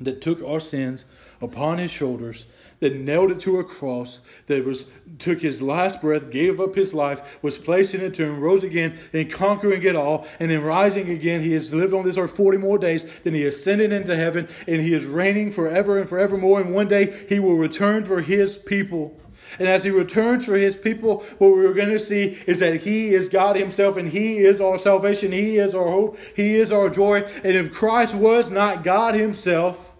that 0.00 0.20
took 0.20 0.42
our 0.42 0.60
sins 0.60 1.04
upon 1.40 1.78
his 1.78 1.90
shoulders 1.90 2.46
that 2.80 2.96
nailed 2.96 3.30
it 3.30 3.40
to 3.40 3.58
a 3.58 3.64
cross, 3.64 4.20
that 4.46 4.64
was 4.64 4.86
took 5.18 5.40
his 5.42 5.62
last 5.62 6.00
breath, 6.00 6.30
gave 6.30 6.60
up 6.60 6.74
his 6.74 6.92
life, 6.92 7.38
was 7.42 7.58
placed 7.58 7.94
in 7.94 8.02
a 8.02 8.10
tomb, 8.10 8.40
rose 8.40 8.64
again, 8.64 8.98
and 9.12 9.30
conquering 9.30 9.82
it 9.82 9.94
all, 9.94 10.26
and 10.38 10.50
then 10.50 10.62
rising 10.62 11.10
again. 11.10 11.42
He 11.42 11.52
has 11.52 11.72
lived 11.72 11.94
on 11.94 12.04
this 12.04 12.16
earth 12.16 12.36
40 12.36 12.58
more 12.58 12.78
days, 12.78 13.20
then 13.20 13.34
he 13.34 13.44
ascended 13.44 13.92
into 13.92 14.16
heaven, 14.16 14.48
and 14.66 14.80
he 14.80 14.94
is 14.94 15.04
reigning 15.06 15.52
forever 15.52 15.98
and 15.98 16.08
forevermore. 16.08 16.60
And 16.60 16.74
one 16.74 16.88
day 16.88 17.24
he 17.28 17.38
will 17.38 17.56
return 17.56 18.04
for 18.04 18.22
his 18.22 18.56
people. 18.56 19.20
And 19.58 19.68
as 19.68 19.84
he 19.84 19.90
returns 19.90 20.46
for 20.46 20.56
his 20.56 20.76
people, 20.76 21.24
what 21.38 21.50
we're 21.50 21.74
going 21.74 21.88
to 21.88 21.98
see 21.98 22.40
is 22.46 22.60
that 22.60 22.82
he 22.82 23.12
is 23.14 23.28
God 23.28 23.56
himself 23.56 23.96
and 23.96 24.08
he 24.08 24.38
is 24.38 24.60
our 24.60 24.78
salvation. 24.78 25.32
He 25.32 25.56
is 25.56 25.74
our 25.74 25.88
hope. 25.88 26.18
He 26.36 26.54
is 26.54 26.70
our 26.70 26.88
joy. 26.88 27.22
And 27.42 27.56
if 27.56 27.72
Christ 27.72 28.14
was 28.14 28.50
not 28.50 28.84
God 28.84 29.14
himself, 29.14 29.92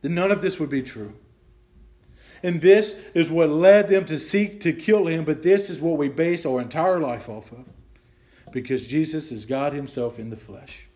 then 0.00 0.14
none 0.14 0.32
of 0.32 0.42
this 0.42 0.58
would 0.58 0.70
be 0.70 0.82
true. 0.82 1.14
And 2.44 2.60
this 2.60 2.94
is 3.14 3.30
what 3.30 3.48
led 3.48 3.88
them 3.88 4.04
to 4.04 4.20
seek 4.20 4.60
to 4.60 4.74
kill 4.74 5.06
him, 5.06 5.24
but 5.24 5.42
this 5.42 5.70
is 5.70 5.80
what 5.80 5.96
we 5.96 6.10
base 6.10 6.44
our 6.44 6.60
entire 6.60 7.00
life 7.00 7.30
off 7.30 7.50
of. 7.52 7.70
Because 8.52 8.86
Jesus 8.86 9.32
is 9.32 9.46
God 9.46 9.72
Himself 9.72 10.18
in 10.18 10.28
the 10.28 10.36
flesh. 10.36 10.86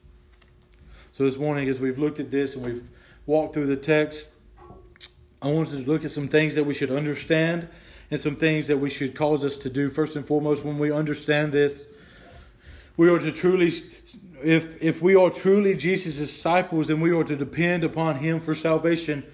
So 1.10 1.24
this 1.24 1.38
morning, 1.38 1.70
as 1.70 1.80
we've 1.80 1.98
looked 1.98 2.20
at 2.20 2.30
this 2.30 2.54
and 2.54 2.66
we've 2.66 2.86
walked 3.24 3.54
through 3.54 3.66
the 3.66 3.76
text, 3.76 4.28
I 5.40 5.48
wanted 5.48 5.86
to 5.86 5.90
look 5.90 6.04
at 6.04 6.10
some 6.10 6.28
things 6.28 6.54
that 6.54 6.64
we 6.64 6.74
should 6.74 6.90
understand 6.90 7.66
and 8.10 8.20
some 8.20 8.36
things 8.36 8.66
that 8.66 8.76
we 8.76 8.90
should 8.90 9.14
cause 9.14 9.42
us 9.42 9.56
to 9.56 9.70
do. 9.70 9.88
First 9.88 10.16
and 10.16 10.26
foremost, 10.26 10.66
when 10.66 10.78
we 10.78 10.92
understand 10.92 11.52
this, 11.52 11.86
we 12.98 13.08
are 13.08 13.18
to 13.18 13.32
truly 13.32 13.72
if 14.44 14.80
if 14.82 15.00
we 15.00 15.16
are 15.16 15.30
truly 15.30 15.74
Jesus' 15.76 16.18
disciples, 16.18 16.88
then 16.88 17.00
we 17.00 17.10
are 17.10 17.24
to 17.24 17.36
depend 17.36 17.84
upon 17.84 18.16
him 18.16 18.38
for 18.38 18.54
salvation 18.54 19.24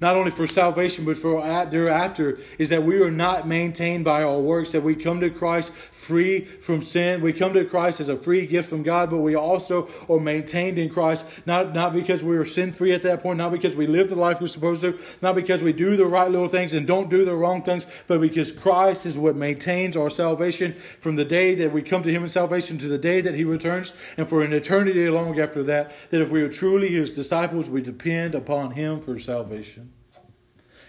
not 0.00 0.14
only 0.14 0.30
for 0.30 0.46
salvation, 0.46 1.04
but 1.06 1.16
for 1.16 1.40
thereafter, 1.70 2.38
is 2.58 2.68
that 2.68 2.82
we 2.82 3.00
are 3.00 3.10
not 3.10 3.48
maintained 3.48 4.04
by 4.04 4.22
our 4.22 4.38
works, 4.38 4.72
that 4.72 4.82
we 4.82 4.94
come 4.94 5.20
to 5.20 5.30
Christ 5.30 5.72
free 5.72 6.44
from 6.44 6.82
sin. 6.82 7.22
We 7.22 7.32
come 7.32 7.54
to 7.54 7.64
Christ 7.64 8.00
as 8.00 8.08
a 8.10 8.16
free 8.16 8.44
gift 8.44 8.68
from 8.68 8.82
God, 8.82 9.10
but 9.10 9.18
we 9.18 9.34
also 9.34 9.88
are 10.08 10.20
maintained 10.20 10.78
in 10.78 10.90
Christ, 10.90 11.26
not, 11.46 11.74
not 11.74 11.94
because 11.94 12.22
we 12.22 12.36
are 12.36 12.44
sin 12.44 12.72
free 12.72 12.92
at 12.92 13.02
that 13.02 13.22
point, 13.22 13.38
not 13.38 13.52
because 13.52 13.74
we 13.74 13.86
live 13.86 14.10
the 14.10 14.16
life 14.16 14.40
we're 14.40 14.48
supposed 14.48 14.82
to, 14.82 14.98
not 15.22 15.34
because 15.34 15.62
we 15.62 15.72
do 15.72 15.96
the 15.96 16.04
right 16.04 16.30
little 16.30 16.48
things 16.48 16.74
and 16.74 16.86
don't 16.86 17.08
do 17.08 17.24
the 17.24 17.34
wrong 17.34 17.62
things, 17.62 17.86
but 18.06 18.20
because 18.20 18.52
Christ 18.52 19.06
is 19.06 19.16
what 19.16 19.34
maintains 19.34 19.96
our 19.96 20.10
salvation 20.10 20.74
from 21.00 21.16
the 21.16 21.24
day 21.24 21.54
that 21.54 21.72
we 21.72 21.80
come 21.80 22.02
to 22.02 22.12
Him 22.12 22.22
in 22.22 22.28
salvation 22.28 22.76
to 22.78 22.88
the 22.88 22.98
day 22.98 23.22
that 23.22 23.34
He 23.34 23.44
returns, 23.44 23.94
and 24.18 24.28
for 24.28 24.42
an 24.42 24.52
eternity 24.52 25.08
long 25.08 25.40
after 25.40 25.62
that, 25.62 25.92
that 26.10 26.20
if 26.20 26.30
we 26.30 26.42
are 26.42 26.50
truly 26.50 26.90
His 26.90 27.16
disciples, 27.16 27.70
we 27.70 27.80
depend 27.80 28.34
upon 28.34 28.72
Him 28.72 29.00
for 29.00 29.18
salvation. 29.18 29.85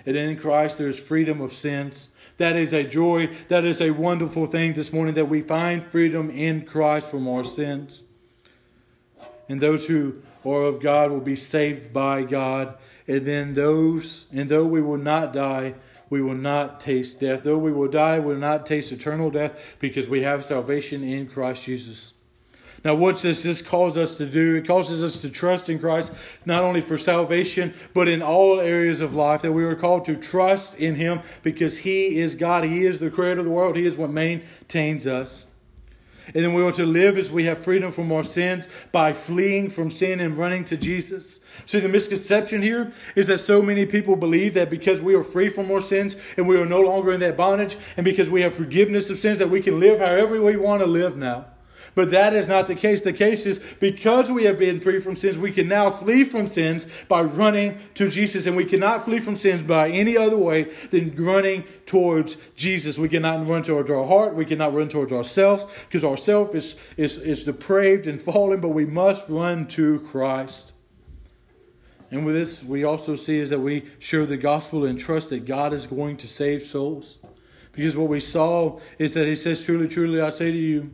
And 0.07 0.15
in 0.15 0.37
Christ 0.37 0.77
there 0.77 0.87
is 0.87 1.01
freedom 1.01 1.41
of 1.41 1.51
sins. 1.51 2.09
That 2.37 2.55
is 2.55 2.71
a 2.71 2.85
joy. 2.85 3.29
That 3.49 3.65
is 3.65 3.81
a 3.81 3.91
wonderful 3.91 4.45
thing 4.45 4.71
this 4.73 4.93
morning 4.93 5.15
that 5.15 5.25
we 5.27 5.41
find 5.41 5.91
freedom 5.91 6.29
in 6.29 6.65
Christ 6.65 7.11
from 7.11 7.27
our 7.27 7.43
sins. 7.43 8.03
And 9.49 9.59
those 9.59 9.87
who 9.87 10.23
are 10.45 10.63
of 10.63 10.79
God 10.79 11.11
will 11.11 11.19
be 11.19 11.35
saved 11.35 11.91
by 11.91 12.23
God. 12.23 12.77
And 13.05 13.27
then 13.27 13.53
those, 13.53 14.27
and 14.31 14.47
though 14.47 14.65
we 14.65 14.81
will 14.81 14.97
not 14.97 15.33
die, 15.33 15.73
we 16.09 16.21
will 16.21 16.35
not 16.35 16.79
taste 16.79 17.19
death. 17.19 17.43
Though 17.43 17.57
we 17.57 17.73
will 17.73 17.89
die, 17.89 18.17
we 18.19 18.33
will 18.33 18.39
not 18.39 18.65
taste 18.65 18.93
eternal 18.93 19.29
death 19.29 19.75
because 19.79 20.07
we 20.07 20.21
have 20.21 20.45
salvation 20.45 21.03
in 21.03 21.27
Christ 21.27 21.65
Jesus. 21.65 22.13
Now, 22.83 22.95
what 22.95 23.17
does 23.17 23.43
this 23.43 23.61
cause 23.61 23.97
us 23.97 24.17
to 24.17 24.25
do? 24.25 24.55
It 24.55 24.67
causes 24.67 25.03
us 25.03 25.21
to 25.21 25.29
trust 25.29 25.69
in 25.69 25.79
Christ, 25.79 26.11
not 26.45 26.63
only 26.63 26.81
for 26.81 26.97
salvation, 26.97 27.73
but 27.93 28.07
in 28.07 28.21
all 28.21 28.59
areas 28.59 29.01
of 29.01 29.15
life, 29.15 29.41
that 29.41 29.51
we 29.51 29.63
are 29.63 29.75
called 29.75 30.05
to 30.05 30.15
trust 30.15 30.77
in 30.77 30.95
Him 30.95 31.21
because 31.43 31.79
He 31.79 32.19
is 32.19 32.35
God. 32.35 32.63
He 32.63 32.85
is 32.85 32.99
the 32.99 33.09
creator 33.09 33.39
of 33.39 33.45
the 33.45 33.51
world. 33.51 33.75
He 33.75 33.85
is 33.85 33.97
what 33.97 34.11
maintains 34.11 35.07
us. 35.07 35.47
And 36.33 36.43
then 36.43 36.53
we 36.53 36.61
are 36.61 36.73
to 36.73 36.85
live 36.85 37.17
as 37.17 37.31
we 37.31 37.45
have 37.45 37.59
freedom 37.59 37.91
from 37.91 38.11
our 38.11 38.23
sins 38.23 38.67
by 38.91 39.13
fleeing 39.13 39.69
from 39.69 39.89
sin 39.89 40.19
and 40.19 40.37
running 40.37 40.65
to 40.65 40.75
Jesus. 40.75 41.39
See, 41.65 41.79
the 41.79 41.87
misconception 41.87 42.61
here 42.61 42.91
is 43.15 43.27
that 43.27 43.37
so 43.37 43.61
many 43.61 43.85
people 43.85 44.17
believe 44.17 44.53
that 44.55 44.69
because 44.69 44.99
we 45.01 45.15
are 45.15 45.23
free 45.23 45.47
from 45.47 45.71
our 45.71 45.79
sins 45.79 46.17
and 46.35 46.45
we 46.45 46.59
are 46.59 46.65
no 46.65 46.81
longer 46.81 47.13
in 47.13 47.21
that 47.21 47.37
bondage, 47.37 47.77
and 47.95 48.03
because 48.03 48.29
we 48.29 48.41
have 48.41 48.55
forgiveness 48.55 49.09
of 49.09 49.17
sins, 49.17 49.37
that 49.39 49.49
we 49.49 49.61
can 49.61 49.79
live 49.79 49.99
however 49.99 50.41
we 50.41 50.57
want 50.57 50.81
to 50.81 50.87
live 50.87 51.15
now. 51.15 51.45
But 51.97 52.12
that 52.12 52.36
is 52.36 52.47
not 52.47 52.67
the 52.67 52.75
case. 52.75 53.01
The 53.01 53.12
case 53.12 53.47
is 53.47 53.57
because 53.79 54.31
we 54.31 54.43
have 54.43 54.60
been 54.60 54.79
free 54.79 54.99
from 54.99 55.15
sins, 55.15 55.36
we 55.36 55.51
can 55.51 55.67
now 55.67 55.89
flee 55.89 56.23
from 56.23 56.45
sins 56.45 56.86
by 57.07 57.23
running 57.23 57.79
to 57.95 58.07
Jesus. 58.07 58.45
And 58.45 58.55
we 58.55 58.65
cannot 58.65 59.03
flee 59.03 59.17
from 59.17 59.36
sins 59.36 59.63
by 59.63 59.89
any 59.89 60.15
other 60.15 60.38
way 60.38 60.65
than 60.91 61.15
running 61.15 61.63
towards 61.88 62.38
Jesus. 62.55 62.99
We 62.99 63.10
cannot 63.10 63.47
run 63.47 63.63
towards 63.63 63.89
our 63.89 64.05
heart. 64.05 64.36
We 64.36 64.45
cannot 64.45 64.75
run 64.75 64.89
towards 64.89 65.12
ourselves 65.12 65.65
because 65.88 66.03
ourself 66.03 66.53
is, 66.53 66.75
is, 66.97 67.17
is 67.17 67.45
depraved 67.45 68.05
and 68.05 68.21
fallen, 68.21 68.62
but 68.62 68.69
we 68.69 68.86
must 68.86 69.27
run 69.27 69.67
to 69.69 69.99
Christ. 70.01 70.73
And 72.12 72.27
with 72.27 72.36
this, 72.36 72.63
we 72.63 72.83
also 72.83 73.15
see 73.15 73.39
is 73.39 73.49
that 73.49 73.62
we 73.62 73.89
share 73.97 74.27
the 74.27 74.38
gospel 74.38 74.86
and 74.86 74.99
trust 74.99 75.31
that 75.31 75.45
God 75.45 75.73
is 75.73 75.88
going 75.88 76.17
to 76.17 76.27
save 76.27 76.62
souls. 76.62 77.17
Because 77.71 77.97
what 77.97 78.07
we 78.07 78.19
saw 78.19 78.79
is 78.99 79.15
that 79.15 79.25
he 79.25 79.36
says, 79.36 79.65
Truly, 79.65 79.88
truly, 79.88 80.21
I 80.21 80.29
say 80.29 80.51
to 80.51 80.57
you, 80.57 80.91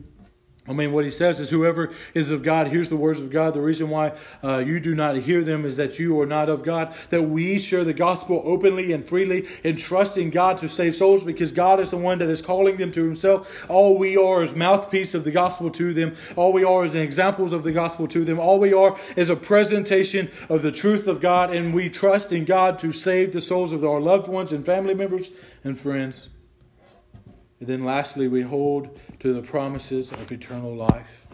I 0.66 0.72
mean, 0.72 0.92
what 0.92 1.04
he 1.04 1.10
says 1.10 1.40
is, 1.40 1.50
whoever 1.50 1.92
is 2.14 2.30
of 2.30 2.42
God 2.42 2.68
hears 2.68 2.88
the 2.88 2.96
words 2.96 3.20
of 3.20 3.30
God. 3.30 3.52
The 3.52 3.60
reason 3.60 3.90
why 3.90 4.12
uh, 4.42 4.58
you 4.58 4.80
do 4.80 4.94
not 4.94 5.14
hear 5.16 5.44
them 5.44 5.66
is 5.66 5.76
that 5.76 5.98
you 5.98 6.18
are 6.22 6.26
not 6.26 6.48
of 6.48 6.62
God. 6.62 6.94
That 7.10 7.24
we 7.24 7.58
share 7.58 7.84
the 7.84 7.92
gospel 7.92 8.40
openly 8.46 8.92
and 8.92 9.06
freely 9.06 9.46
and 9.62 9.76
trust 9.76 10.16
in 10.16 10.30
God 10.30 10.56
to 10.58 10.68
save 10.70 10.94
souls 10.94 11.22
because 11.22 11.52
God 11.52 11.80
is 11.80 11.90
the 11.90 11.98
one 11.98 12.16
that 12.18 12.30
is 12.30 12.40
calling 12.40 12.78
them 12.78 12.92
to 12.92 13.04
himself. 13.04 13.66
All 13.68 13.98
we 13.98 14.16
are 14.16 14.42
is 14.42 14.54
mouthpiece 14.54 15.14
of 15.14 15.24
the 15.24 15.30
gospel 15.30 15.68
to 15.72 15.92
them. 15.92 16.16
All 16.34 16.50
we 16.50 16.64
are 16.64 16.86
is 16.86 16.94
examples 16.94 17.52
of 17.52 17.62
the 17.62 17.72
gospel 17.72 18.08
to 18.08 18.24
them. 18.24 18.38
All 18.38 18.58
we 18.58 18.72
are 18.72 18.98
is 19.16 19.28
a 19.28 19.36
presentation 19.36 20.30
of 20.48 20.62
the 20.62 20.72
truth 20.72 21.06
of 21.06 21.20
God, 21.20 21.54
and 21.54 21.74
we 21.74 21.90
trust 21.90 22.32
in 22.32 22.46
God 22.46 22.78
to 22.78 22.90
save 22.90 23.34
the 23.34 23.42
souls 23.42 23.74
of 23.74 23.84
our 23.84 24.00
loved 24.00 24.28
ones 24.28 24.50
and 24.50 24.64
family 24.64 24.94
members 24.94 25.30
and 25.62 25.78
friends. 25.78 26.28
And 27.60 27.68
then 27.68 27.84
lastly, 27.84 28.28
we 28.28 28.42
hold 28.42 28.98
to 29.20 29.32
the 29.32 29.42
promises 29.42 30.10
of 30.12 30.30
eternal 30.32 30.74
life. 30.74 31.26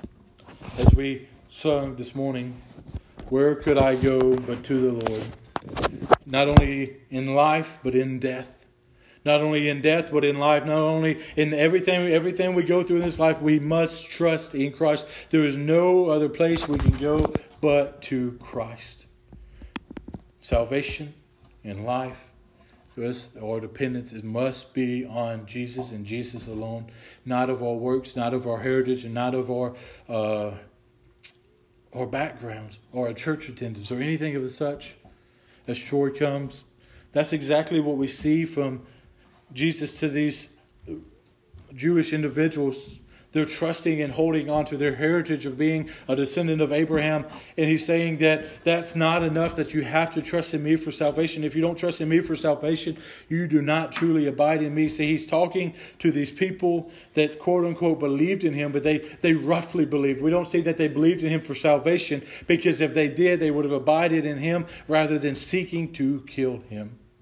As 0.78 0.94
we 0.94 1.28
sung 1.48 1.96
this 1.96 2.14
morning, 2.14 2.61
where 3.30 3.54
could 3.54 3.78
I 3.78 3.96
go 3.96 4.37
but 4.37 4.62
to 4.64 4.80
the 4.80 5.11
Lord? 5.11 5.26
Not 6.26 6.48
only 6.48 6.98
in 7.11 7.35
life, 7.35 7.78
but 7.83 7.94
in 7.94 8.18
death. 8.18 8.66
Not 9.24 9.40
only 9.40 9.68
in 9.68 9.83
death, 9.83 10.11
but 10.12 10.24
in 10.24 10.38
life. 10.38 10.64
Not 10.64 10.78
only 10.78 11.22
in 11.37 11.52
everything, 11.52 12.09
everything 12.09 12.54
we 12.54 12.62
go 12.62 12.83
through 12.83 12.96
in 12.96 13.02
this 13.02 13.18
life, 13.18 13.40
we 13.42 13.59
must 13.59 14.06
trust 14.06 14.54
in 14.54 14.72
Christ. 14.72 15.06
There 15.30 15.46
is 15.46 15.56
no 15.56 16.11
other 16.11 16.28
place 16.28 16.68
we 16.68 16.78
can 16.78 16.96
go 16.98 17.35
but 17.61 18.02
to 18.02 18.38
Christ. 18.40 19.06
Salvation 20.40 21.14
in 21.64 21.85
life 21.85 22.29
us, 23.00 23.30
our 23.40 23.60
dependence 23.60 24.12
it 24.12 24.24
must 24.24 24.74
be 24.74 25.04
on 25.04 25.46
Jesus 25.46 25.90
and 25.90 26.04
Jesus 26.04 26.46
alone, 26.46 26.86
not 27.24 27.50
of 27.50 27.62
our 27.62 27.74
works, 27.74 28.16
not 28.16 28.34
of 28.34 28.46
our 28.46 28.60
heritage, 28.60 29.04
and 29.04 29.14
not 29.14 29.34
of 29.34 29.50
our 29.50 29.74
uh, 30.08 30.52
our 31.92 32.06
backgrounds 32.06 32.78
or 32.92 33.08
our 33.08 33.12
church 33.14 33.48
attendance 33.48 33.90
or 33.90 34.00
anything 34.00 34.36
of 34.36 34.42
the 34.42 34.50
such. 34.50 34.94
As 35.66 35.78
Troy 35.78 36.10
comes, 36.10 36.64
that's 37.12 37.32
exactly 37.32 37.80
what 37.80 37.96
we 37.96 38.06
see 38.06 38.44
from 38.44 38.82
Jesus 39.52 39.98
to 40.00 40.08
these 40.08 40.50
Jewish 41.74 42.12
individuals 42.12 42.98
they're 43.32 43.44
trusting 43.44 44.00
and 44.02 44.12
holding 44.12 44.50
on 44.50 44.64
to 44.66 44.76
their 44.76 44.96
heritage 44.96 45.46
of 45.46 45.56
being 45.56 45.88
a 46.08 46.16
descendant 46.16 46.60
of 46.60 46.72
Abraham. 46.72 47.24
And 47.56 47.68
he's 47.68 47.86
saying 47.86 48.18
that 48.18 48.64
that's 48.64 48.96
not 48.96 49.22
enough, 49.22 49.56
that 49.56 49.72
you 49.72 49.82
have 49.82 50.14
to 50.14 50.22
trust 50.22 50.54
in 50.54 50.62
me 50.62 50.76
for 50.76 50.90
salvation. 50.90 51.44
If 51.44 51.54
you 51.54 51.62
don't 51.62 51.76
trust 51.76 52.00
in 52.00 52.08
me 52.08 52.20
for 52.20 52.36
salvation, 52.36 52.96
you 53.28 53.46
do 53.46 53.62
not 53.62 53.92
truly 53.92 54.26
abide 54.26 54.62
in 54.62 54.74
me. 54.74 54.88
See, 54.88 55.06
he's 55.06 55.26
talking 55.26 55.74
to 56.00 56.10
these 56.10 56.32
people 56.32 56.90
that 57.14 57.38
quote 57.38 57.64
unquote 57.64 58.00
believed 58.00 58.44
in 58.44 58.54
him, 58.54 58.72
but 58.72 58.82
they, 58.82 58.98
they 58.98 59.34
roughly 59.34 59.84
believed. 59.84 60.22
We 60.22 60.30
don't 60.30 60.48
see 60.48 60.60
that 60.62 60.76
they 60.76 60.88
believed 60.88 61.22
in 61.22 61.30
him 61.30 61.40
for 61.40 61.54
salvation 61.54 62.22
because 62.46 62.80
if 62.80 62.94
they 62.94 63.08
did, 63.08 63.40
they 63.40 63.50
would 63.50 63.64
have 63.64 63.72
abided 63.72 64.24
in 64.26 64.38
him 64.38 64.66
rather 64.88 65.18
than 65.18 65.36
seeking 65.36 65.92
to 65.94 66.24
kill 66.26 66.58
him. 66.68 66.99